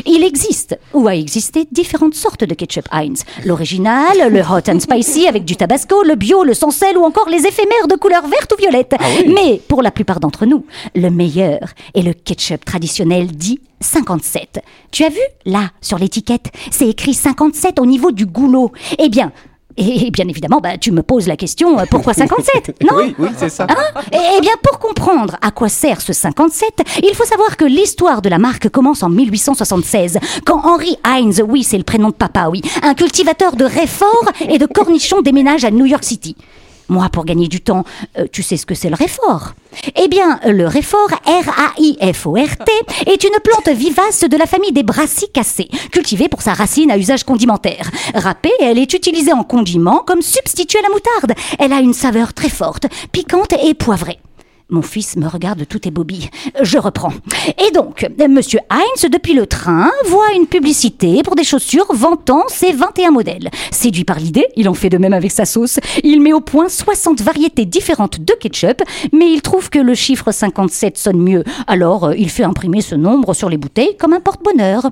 Il 0.05 0.24
existe, 0.24 0.79
ou 0.92 1.09
a 1.09 1.14
existé, 1.14 1.66
différentes 1.70 2.14
sortes 2.14 2.44
de 2.44 2.55
ketchup 2.55 2.88
Heinz. 2.92 3.24
L'original, 3.44 4.33
le 4.33 4.40
hot 4.40 4.70
and 4.70 4.81
spicy 4.81 5.26
avec 5.26 5.44
du 5.44 5.57
tabasco, 5.57 6.02
le 6.02 6.14
bio, 6.14 6.44
le 6.44 6.55
sans 6.55 6.70
sel 6.70 6.96
ou 6.98 7.05
encore 7.05 7.29
les 7.29 7.46
éphémères 7.46 7.88
de 7.88 7.96
couleur 7.96 8.26
verte 8.26 8.52
ou 8.52 8.57
violette. 8.61 8.94
Mais 9.26 9.61
pour 9.68 9.83
la 9.83 9.90
plupart 9.90 10.20
d'entre 10.20 10.46
nous, 10.46 10.64
le 10.94 11.11
meilleur 11.11 11.61
est 11.94 12.02
le 12.02 12.12
ketchup 12.12 12.64
traditionnel 12.64 13.29
dit 13.29 13.61
57. 13.81 14.61
Tu 14.90 15.05
as 15.05 15.09
vu 15.09 15.20
Là, 15.44 15.70
sur 15.81 15.98
l'étiquette, 15.98 16.50
c'est 16.70 16.88
écrit 16.88 17.14
57 17.14 17.79
au 17.79 17.87
niveau 17.87 18.11
du 18.11 18.26
goulot. 18.26 18.72
Eh 18.98 19.09
bien, 19.09 19.33
Et 19.78 20.10
bien 20.10 20.26
évidemment, 20.28 20.60
bah, 20.60 20.78
tu 20.78 20.90
me 20.90 21.02
poses 21.02 21.26
la 21.26 21.36
question, 21.36 21.78
euh, 21.78 21.84
pourquoi 21.90 22.14
57 22.14 22.82
Non 22.82 22.96
Oui, 22.96 23.14
oui, 23.18 23.28
c'est 23.36 23.48
ça. 23.48 23.66
Hein 23.68 24.00
Eh 24.12 24.40
bien, 24.40 24.52
pour 24.62 24.78
comprendre 24.78 25.36
à 25.42 25.50
quoi 25.50 25.68
sert 25.68 26.00
ce 26.00 26.12
57, 26.12 26.70
il 27.02 27.14
faut 27.14 27.24
savoir 27.24 27.56
que 27.56 27.64
l'histoire 27.64 28.22
de 28.22 28.28
la 28.28 28.38
marque 28.38 28.68
commence 28.68 29.02
en 29.02 29.08
1876, 29.10 30.18
quand 30.44 30.60
Henry 30.64 30.96
Heinz, 31.04 31.42
oui, 31.46 31.62
c'est 31.62 31.78
le 31.78 31.84
prénom 31.84 32.08
de 32.08 32.14
papa, 32.14 32.48
oui, 32.50 32.62
un 32.82 32.94
cultivateur 32.94 33.56
de 33.56 33.64
réfort 33.64 34.24
et 34.48 34.58
de 34.58 34.66
cornichons 34.66 35.20
déménage 35.22 35.64
à 35.64 35.70
New 35.70 35.86
York 35.86 36.04
City. 36.04 36.36
Moi, 36.88 37.09
pour 37.11 37.25
gagner 37.25 37.49
du 37.49 37.61
temps, 37.61 37.85
euh, 38.18 38.27
tu 38.31 38.42
sais 38.42 38.57
ce 38.57 38.66
que 38.66 38.75
c'est 38.75 38.88
le 38.88 38.94
réfort 38.94 39.55
Eh 39.96 40.09
bien, 40.09 40.38
le 40.46 40.66
réfort, 40.66 41.09
R-A-I-F-O-R-T, 41.27 42.72
est 43.07 43.25
une 43.25 43.40
plante 43.42 43.68
vivace 43.68 44.20
de 44.20 44.37
la 44.37 44.46
famille 44.46 44.72
des 44.72 44.85
brassicacées, 44.85 45.68
cultivée 45.90 46.29
pour 46.29 46.42
sa 46.42 46.55
racine 46.55 46.90
à 46.90 46.99
usage 46.99 47.25
condimentaire. 47.25 47.90
Râpée, 48.14 48.53
elle 48.61 48.79
est 48.79 48.92
utilisée 48.94 49.33
en 49.33 49.42
condiment 49.42 50.05
comme 50.07 50.22
substitut 50.22 50.79
à 50.79 50.83
la 50.83 50.88
moutarde. 50.90 51.38
Elle 51.59 51.72
a 51.72 51.81
une 51.81 51.94
saveur 51.94 52.35
très 52.35 52.51
forte, 52.51 52.87
piquante 53.11 53.55
et 53.62 53.75
poivrée. 53.75 54.18
Mon 54.68 54.83
fils 54.83 55.16
me 55.16 55.29
regarde 55.29 55.64
tout 55.68 55.87
ébobie. 55.87 56.29
Je 56.61 56.76
reprends. 56.76 57.12
Et 57.64 57.70
donc, 57.70 58.05
Monsieur 58.29 58.59
Heinz, 58.68 59.09
depuis 59.09 59.33
le 59.33 59.46
train, 59.46 59.92
voit 60.07 60.33
une 60.35 60.48
publicité 60.48 61.22
pour 61.22 61.37
des 61.37 61.44
chaussures 61.44 61.87
vantant 61.94 62.42
ses 62.48 62.72
21 62.72 63.12
modèles. 63.12 63.48
Séduit 63.70 64.02
par 64.02 64.18
l'idée, 64.18 64.44
il 64.57 64.68
en 64.68 64.74
fait 64.74 64.88
de 64.88 64.98
même 64.98 65.12
avec 65.12 65.31
sa 65.31 65.44
sauce. 65.44 65.79
Il 66.02 66.20
met 66.20 66.33
au 66.33 66.40
point 66.40 66.68
60 66.68 67.20
variétés 67.22 67.64
différentes 67.64 68.18
de 68.18 68.33
ketchup, 68.33 68.83
mais 69.12 69.31
il 69.31 69.40
trouve 69.40 69.70
que 69.70 69.79
le 69.79 69.94
chiffre 69.94 70.33
57 70.33 70.98
sonne 70.98 71.22
mieux. 71.22 71.44
Alors, 71.68 72.07
euh, 72.07 72.14
il 72.16 72.29
fait 72.29 72.42
imprimer 72.42 72.81
ce 72.81 72.96
nombre 72.96 73.35
sur 73.35 73.48
les 73.48 73.59
bouteilles 73.59 73.96
comme 73.96 74.14
un 74.14 74.20
porte-bonheur. 74.20 74.90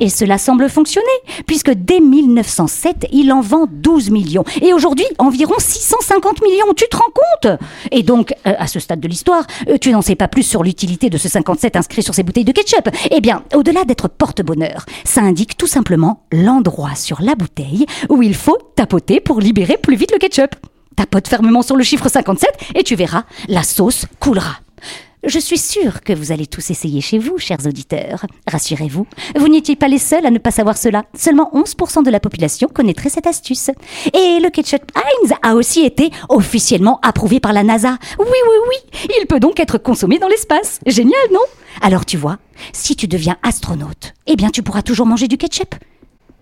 Et 0.00 0.08
cela 0.08 0.36
semble 0.36 0.68
fonctionner, 0.68 1.06
puisque 1.46 1.70
dès 1.70 2.00
1907, 2.00 3.06
il 3.12 3.32
en 3.32 3.40
vend 3.40 3.68
12 3.70 4.10
millions. 4.10 4.44
Et 4.60 4.72
aujourd'hui, 4.72 5.06
environ 5.18 5.54
650 5.58 6.42
millions. 6.42 6.74
Tu 6.74 6.86
te 6.90 6.96
rends 6.96 7.04
compte? 7.14 7.60
Et 7.92 8.02
donc, 8.02 8.34
euh, 8.48 8.54
à 8.58 8.66
ce 8.66 8.80
stade 8.80 8.98
de 8.98 9.11
l'histoire, 9.12 9.46
euh, 9.68 9.76
tu 9.78 9.92
n'en 9.92 10.02
sais 10.02 10.16
pas 10.16 10.26
plus 10.26 10.42
sur 10.42 10.62
l'utilité 10.62 11.10
de 11.10 11.18
ce 11.18 11.28
57 11.28 11.76
inscrit 11.76 12.02
sur 12.02 12.14
ces 12.14 12.22
bouteilles 12.22 12.44
de 12.44 12.52
ketchup. 12.52 12.88
Eh 13.10 13.20
bien, 13.20 13.44
au-delà 13.54 13.84
d'être 13.84 14.08
porte-bonheur, 14.08 14.86
ça 15.04 15.20
indique 15.20 15.56
tout 15.56 15.66
simplement 15.66 16.24
l'endroit 16.32 16.94
sur 16.94 17.20
la 17.20 17.34
bouteille 17.34 17.86
où 18.08 18.22
il 18.22 18.34
faut 18.34 18.58
tapoter 18.74 19.20
pour 19.20 19.40
libérer 19.40 19.76
plus 19.76 19.96
vite 19.96 20.12
le 20.12 20.18
ketchup. 20.18 20.56
Tapote 20.96 21.28
fermement 21.28 21.62
sur 21.62 21.76
le 21.76 21.84
chiffre 21.84 22.08
57 22.08 22.50
et 22.74 22.82
tu 22.82 22.96
verras, 22.96 23.24
la 23.48 23.62
sauce 23.62 24.06
coulera. 24.18 24.56
Je 25.24 25.38
suis 25.38 25.58
sûre 25.58 26.00
que 26.00 26.12
vous 26.12 26.32
allez 26.32 26.48
tous 26.48 26.70
essayer 26.70 27.00
chez 27.00 27.18
vous, 27.18 27.38
chers 27.38 27.64
auditeurs. 27.64 28.26
Rassurez-vous, 28.50 29.06
vous 29.36 29.48
n'étiez 29.48 29.76
pas 29.76 29.86
les 29.86 29.98
seuls 29.98 30.26
à 30.26 30.30
ne 30.32 30.38
pas 30.38 30.50
savoir 30.50 30.76
cela. 30.76 31.04
Seulement 31.16 31.48
11% 31.54 32.02
de 32.02 32.10
la 32.10 32.18
population 32.18 32.66
connaîtrait 32.66 33.08
cette 33.08 33.28
astuce. 33.28 33.70
Et 34.14 34.40
le 34.40 34.50
ketchup 34.50 34.82
Heinz 34.96 35.32
a 35.42 35.54
aussi 35.54 35.84
été 35.84 36.10
officiellement 36.28 36.98
approuvé 37.02 37.38
par 37.38 37.52
la 37.52 37.62
NASA. 37.62 37.98
Oui, 38.18 38.26
oui, 38.26 38.56
oui, 38.68 39.08
il 39.20 39.26
peut 39.26 39.38
donc 39.38 39.60
être 39.60 39.78
consommé 39.78 40.18
dans 40.18 40.26
l'espace. 40.26 40.80
Génial, 40.86 41.22
non? 41.32 41.40
Alors 41.80 42.04
tu 42.04 42.16
vois, 42.16 42.38
si 42.72 42.96
tu 42.96 43.06
deviens 43.06 43.36
astronaute, 43.44 44.14
eh 44.26 44.34
bien 44.34 44.50
tu 44.50 44.64
pourras 44.64 44.82
toujours 44.82 45.06
manger 45.06 45.28
du 45.28 45.38
ketchup. 45.38 45.76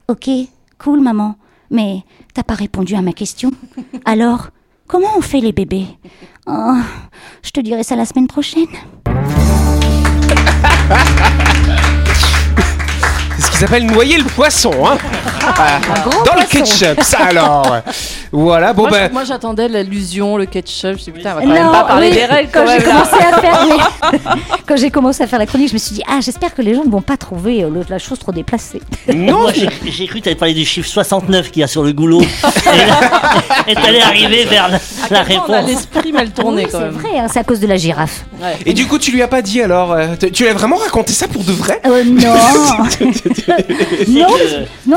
Ok, 0.08 0.30
cool 0.78 1.00
maman, 1.00 1.36
mais 1.70 2.00
t'as 2.32 2.44
pas 2.44 2.54
répondu 2.54 2.94
à 2.94 3.02
ma 3.02 3.12
question? 3.12 3.50
Alors, 4.06 4.48
comment 4.90 5.16
on 5.16 5.20
fait 5.20 5.40
les 5.40 5.52
bébés 5.52 5.86
Oh, 6.46 6.74
je 7.42 7.50
te 7.50 7.60
dirai 7.60 7.84
ça 7.84 7.94
la 7.94 8.04
semaine 8.04 8.26
prochaine. 8.26 8.66
C'est 13.36 13.42
ce 13.42 13.50
qu'ils 13.52 13.64
appellent 13.64 13.86
noyer 13.86 14.18
le 14.18 14.24
poisson, 14.24 14.72
hein. 14.84 14.98
Dans 16.26 16.34
le 16.34 16.46
ketchup, 16.48 17.00
ça 17.02 17.18
alors 17.26 17.82
Voilà, 18.32 18.72
bon 18.72 18.82
moi, 18.82 18.90
ben... 18.92 19.08
je- 19.08 19.12
moi, 19.12 19.24
j'attendais 19.24 19.68
l'allusion, 19.68 20.36
le 20.36 20.46
ketchup. 20.46 20.82
Je 20.82 20.88
me 20.92 20.96
suis 20.98 21.12
dit, 21.12 21.18
putain, 21.18 21.32
on 21.32 21.34
va 21.36 21.40
quand 21.42 21.48
Non, 21.48 21.54
même 21.54 21.70
pas 21.72 21.82
parler 21.84 22.08
oui, 22.10 22.14
des 22.14 22.24
règles 22.26 22.50
quand 22.52 22.64
quand 22.64 22.70
j'ai 22.78 22.84
commencé 22.84 23.14
à 23.16 23.40
faire 23.40 23.66
les- 23.66 24.18
quand 24.68 24.76
j'ai 24.76 24.90
commencé 24.90 25.22
à 25.24 25.26
faire 25.26 25.38
la 25.40 25.46
chronique, 25.46 25.68
je 25.68 25.74
me 25.74 25.78
suis 25.78 25.94
dit 25.96 26.02
ah 26.08 26.18
j'espère 26.20 26.54
que 26.54 26.62
les 26.62 26.74
gens 26.74 26.84
ne 26.84 26.90
vont 26.90 27.00
pas 27.02 27.16
trouver 27.16 27.64
euh, 27.64 27.70
le- 27.70 27.84
la 27.88 27.98
chose 27.98 28.18
trop 28.20 28.30
déplacée. 28.32 28.80
Non, 29.12 29.46
j'ai 29.84 30.06
cru 30.06 30.20
que 30.20 30.24
t'allais 30.24 30.36
parler 30.36 30.54
du 30.54 30.64
chiffre 30.64 30.88
69 30.88 31.50
qu'il 31.50 31.60
y 31.60 31.64
a 31.64 31.66
sur 31.66 31.82
le 31.82 31.92
goulot. 31.92 32.20
et 33.66 33.74
t'allais 33.74 34.00
arriver 34.02 34.44
vers 34.44 34.68
la, 34.68 34.78
la 35.10 35.20
À 35.20 35.24
quel 35.24 35.36
point 35.38 35.46
on 35.48 35.52
a 35.52 35.56
réponse. 35.56 35.70
l'esprit 35.70 36.12
mal 36.12 36.30
tourné 36.30 36.64
Oui, 36.64 36.68
quand 36.70 36.78
c'est 36.78 36.84
même. 36.84 36.94
vrai, 36.94 37.18
hein, 37.18 37.26
c'est 37.32 37.40
à 37.40 37.44
cause 37.44 37.58
de 37.60 37.66
la 37.66 37.76
girafe. 37.76 38.24
Ouais. 38.40 38.56
Et 38.66 38.72
du 38.74 38.86
coup, 38.86 38.98
tu 38.98 39.10
lui 39.10 39.22
as 39.22 39.28
pas 39.28 39.42
dit 39.42 39.60
alors 39.60 39.92
euh, 39.92 40.08
tu- 40.20 40.30
Tu 40.30 40.42
lui 40.44 40.50
as 40.50 40.54
vraiment 40.54 40.76
raconté 40.76 41.12
ça 41.12 41.26
pour 41.26 41.42
de 41.42 41.52
vrai 41.52 41.80
Euh, 41.86 42.04
non, 42.04 42.34
non, 42.34 42.84
C'est 42.88 42.98
que- 42.98 43.04
non, 43.06 43.16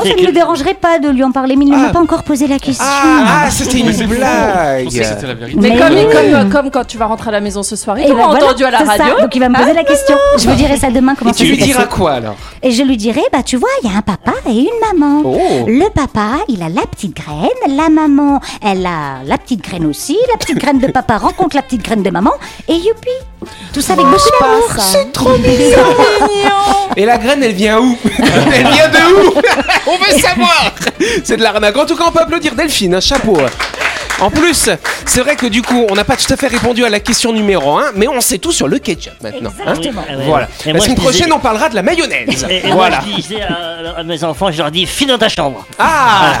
c'est 0.02 0.08
ça 0.10 0.14
ne 0.14 0.20
que- 0.22 0.26
me 0.26 0.32
dérangerait 0.32 0.74
pas 0.74 0.98
de 0.98 1.08
lui 1.08 1.24
en 1.24 1.32
parler, 1.32 1.56
mais 1.56 1.64
il 1.64 1.70
ne 1.70 1.76
Ah. 1.76 1.78
m'a 1.86 1.88
pas 1.90 2.00
encore 2.00 2.22
posé 2.22 2.46
la 2.46 2.58
question. 2.58 2.84
Ah, 2.86 3.23
ah, 3.26 3.50
c'était 3.50 3.80
une 3.80 4.06
blague 4.06 4.84
pensais 4.84 4.98
que 5.00 5.04
c'était 5.04 5.26
la 5.26 5.34
vérité. 5.34 5.58
Mais, 5.60 5.70
Mais 5.70 5.78
comme, 5.78 5.94
oui. 5.94 6.06
comme, 6.40 6.50
comme 6.50 6.70
quand 6.70 6.84
tu 6.86 6.98
vas 6.98 7.06
rentrer 7.06 7.28
à 7.28 7.32
la 7.32 7.40
maison 7.40 7.62
ce 7.62 7.76
soir, 7.76 7.98
il 7.98 8.04
Et 8.04 8.08
t'a 8.08 8.14
ben 8.14 8.26
voilà, 8.26 8.44
entendu 8.46 8.64
à 8.64 8.70
la 8.70 8.78
c'est 8.78 8.84
ça. 8.84 8.90
radio. 8.92 9.20
Donc 9.20 9.34
il 9.34 9.40
va 9.40 9.48
me 9.48 9.56
poser 9.56 9.72
la 9.72 9.84
question. 9.84 10.16
Je 10.38 10.48
vous 10.48 10.54
dirai 10.56 10.76
ça 10.76 10.90
demain 10.90 11.14
comment 11.14 11.30
Et 11.30 11.34
ça 11.34 11.38
tu 11.44 11.50
lui 11.50 11.56
diras 11.58 11.84
passé. 11.84 11.96
quoi 11.96 12.12
alors? 12.12 12.36
Et 12.62 12.70
je 12.70 12.82
lui 12.82 12.96
dirai, 12.96 13.22
bah 13.32 13.42
tu 13.44 13.56
vois, 13.56 13.68
il 13.82 13.90
y 13.90 13.94
a 13.94 13.98
un 13.98 14.02
papa 14.02 14.32
et 14.48 14.52
une 14.52 14.98
maman. 14.98 15.22
Oh. 15.24 15.38
Le 15.66 15.88
papa, 15.90 16.38
il 16.48 16.62
a 16.62 16.68
la 16.68 16.82
petite 16.82 17.16
graine, 17.16 17.76
la 17.76 17.88
maman, 17.88 18.40
elle 18.62 18.86
a 18.86 19.22
la 19.24 19.38
petite 19.38 19.62
graine 19.62 19.86
aussi, 19.86 20.16
la 20.32 20.36
petite 20.38 20.58
graine 20.58 20.78
de 20.78 20.86
papa 20.88 21.18
rencontre 21.18 21.56
la 21.56 21.62
petite 21.62 21.82
graine 21.82 22.02
de 22.02 22.10
maman, 22.10 22.32
et 22.68 22.74
youpi 22.74 23.10
Tout 23.72 23.80
ça 23.80 23.94
avec 23.94 24.06
beaucoup 24.06 24.30
d'amour. 24.40 24.68
C'est 24.78 25.12
trop 25.12 25.36
mignon 25.38 25.78
Et 26.96 27.04
la 27.04 27.18
graine, 27.18 27.42
elle 27.42 27.52
vient 27.54 27.80
où 27.80 27.96
Elle 28.54 28.66
vient 28.68 28.88
de 28.88 29.28
où 29.28 29.34
On 29.86 29.96
veut 29.98 30.18
savoir 30.18 30.72
C'est 31.24 31.36
de 31.36 31.42
l'arnaque. 31.42 31.76
En 31.76 31.86
tout 31.86 31.96
cas, 31.96 32.04
on 32.08 32.12
peut 32.12 32.20
applaudir 32.20 32.54
Delphine, 32.54 32.94
un 32.94 33.00
chapeau. 33.00 33.36
En 34.20 34.30
plus, 34.30 34.70
c'est 35.06 35.20
vrai 35.20 35.36
que 35.36 35.46
du 35.46 35.60
coup, 35.62 35.84
on 35.90 35.94
n'a 35.94 36.04
pas 36.04 36.16
tout 36.16 36.32
à 36.32 36.36
fait 36.36 36.46
répondu 36.46 36.84
à 36.84 36.88
la 36.88 37.00
question 37.00 37.32
numéro 37.32 37.76
1, 37.78 37.92
mais 37.96 38.08
on 38.08 38.20
sait 38.20 38.38
tout 38.38 38.52
sur 38.52 38.68
le 38.68 38.78
ketchup 38.78 39.12
maintenant. 39.22 39.50
hein. 39.60 39.70
Exactement. 39.74 40.02
Ah 40.08 40.16
ouais. 40.16 40.24
voilà. 40.26 40.48
Et 40.64 40.68
la 40.68 40.74
moi, 40.74 40.82
semaine 40.84 40.96
je 40.96 41.00
disais- 41.02 41.10
prochaine, 41.18 41.32
on 41.32 41.38
parlera 41.40 41.68
de 41.68 41.74
la 41.74 41.82
mayonnaise. 41.82 42.46
Et, 42.48 42.68
et 42.68 42.70
voilà. 42.72 43.00
moi, 43.00 43.06
je 43.10 43.22
disais 43.22 43.42
à, 43.42 43.98
à 43.98 44.02
mes 44.04 44.22
enfants, 44.24 44.50
je 44.52 44.58
leur 44.58 44.70
dis, 44.70 44.86
file 44.86 45.08
dans 45.08 45.18
ta 45.18 45.28
chambre. 45.28 45.66
Ah 45.78 46.32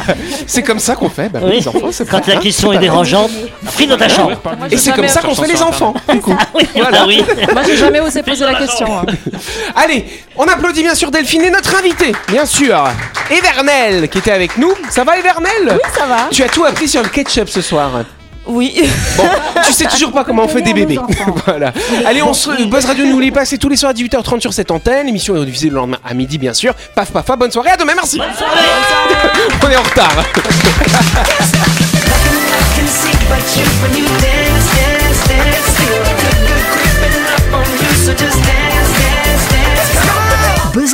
C'est 0.46 0.62
comme 0.62 0.78
ça 0.78 0.94
qu'on 0.94 1.10
fait, 1.10 1.28
bah, 1.28 1.40
Oui. 1.42 1.56
les 1.58 1.68
enfants, 1.68 1.88
c'est 1.90 2.08
Quand 2.08 2.26
la 2.26 2.36
hein. 2.36 2.40
question 2.40 2.72
est 2.72 2.78
dérangeante, 2.78 3.30
file 3.70 3.88
dans 3.88 3.98
ta 3.98 4.08
chambre. 4.08 4.40
Et 4.70 4.76
c'est 4.76 4.92
comme 4.92 5.08
ça 5.08 5.20
qu'on 5.20 5.34
fait 5.34 5.48
les 5.52 5.60
enfants, 5.62 5.94
du 6.10 6.20
coup. 6.20 6.36
Oui, 6.54 6.66
Voilà. 6.76 6.98
ah 7.02 7.04
oui. 7.06 7.24
Moi, 7.52 7.62
j'ai 7.66 7.76
jamais 7.76 8.00
osé 8.00 8.22
poser 8.22 8.44
la 8.44 8.54
question. 8.54 8.86
hein. 9.00 9.04
Allez, 9.76 10.06
on 10.36 10.44
applaudit 10.44 10.82
bien 10.82 10.94
sûr 10.94 11.10
Delphine 11.10 11.42
et 11.42 11.50
notre 11.50 11.74
invité, 11.76 12.12
bien 12.28 12.46
sûr, 12.46 12.82
Evernel, 13.30 14.08
qui 14.08 14.18
était 14.18 14.30
avec 14.32 14.56
nous. 14.58 14.72
Ça 14.90 15.04
va, 15.04 15.18
Evernel? 15.18 15.50
Oui, 15.72 15.78
ça 15.96 16.06
va. 16.06 16.28
Tu 16.30 16.42
as 16.42 16.48
tout 16.48 16.64
appris 16.64 16.88
sur 16.88 17.02
le 17.02 17.08
ketchup 17.08 17.48
ce 17.48 17.60
soir. 17.64 18.04
Oui. 18.46 18.74
Bon, 19.16 19.24
tu 19.66 19.72
sais 19.72 19.86
toujours 19.86 20.12
pas 20.12 20.24
comment 20.24 20.44
on 20.44 20.48
fait 20.48 20.60
des 20.60 20.74
bébés. 20.74 20.98
voilà. 21.46 21.72
Allez, 22.04 22.22
on 22.22 22.34
se 22.34 22.64
Buzz 22.68 22.84
Radio 22.84 23.06
n'oublie 23.06 23.30
pas, 23.30 23.44
c'est 23.44 23.58
tous 23.58 23.68
les 23.68 23.76
soirs 23.76 23.90
à 23.90 23.94
18h30 23.94 24.40
sur 24.40 24.52
cette 24.52 24.70
antenne. 24.70 25.06
L'émission 25.06 25.34
est 25.36 25.44
diffusée 25.46 25.70
le 25.70 25.76
lendemain 25.76 25.98
à 26.04 26.14
midi, 26.14 26.36
bien 26.38 26.52
sûr. 26.52 26.74
Paf, 26.94 27.10
paf, 27.10 27.24
paf, 27.24 27.38
bonne 27.38 27.50
soirée, 27.50 27.70
à 27.70 27.76
demain, 27.76 27.94
merci. 27.94 28.20
on 29.62 29.70
est 29.70 29.76
en 29.76 29.82
retard. 29.82 30.24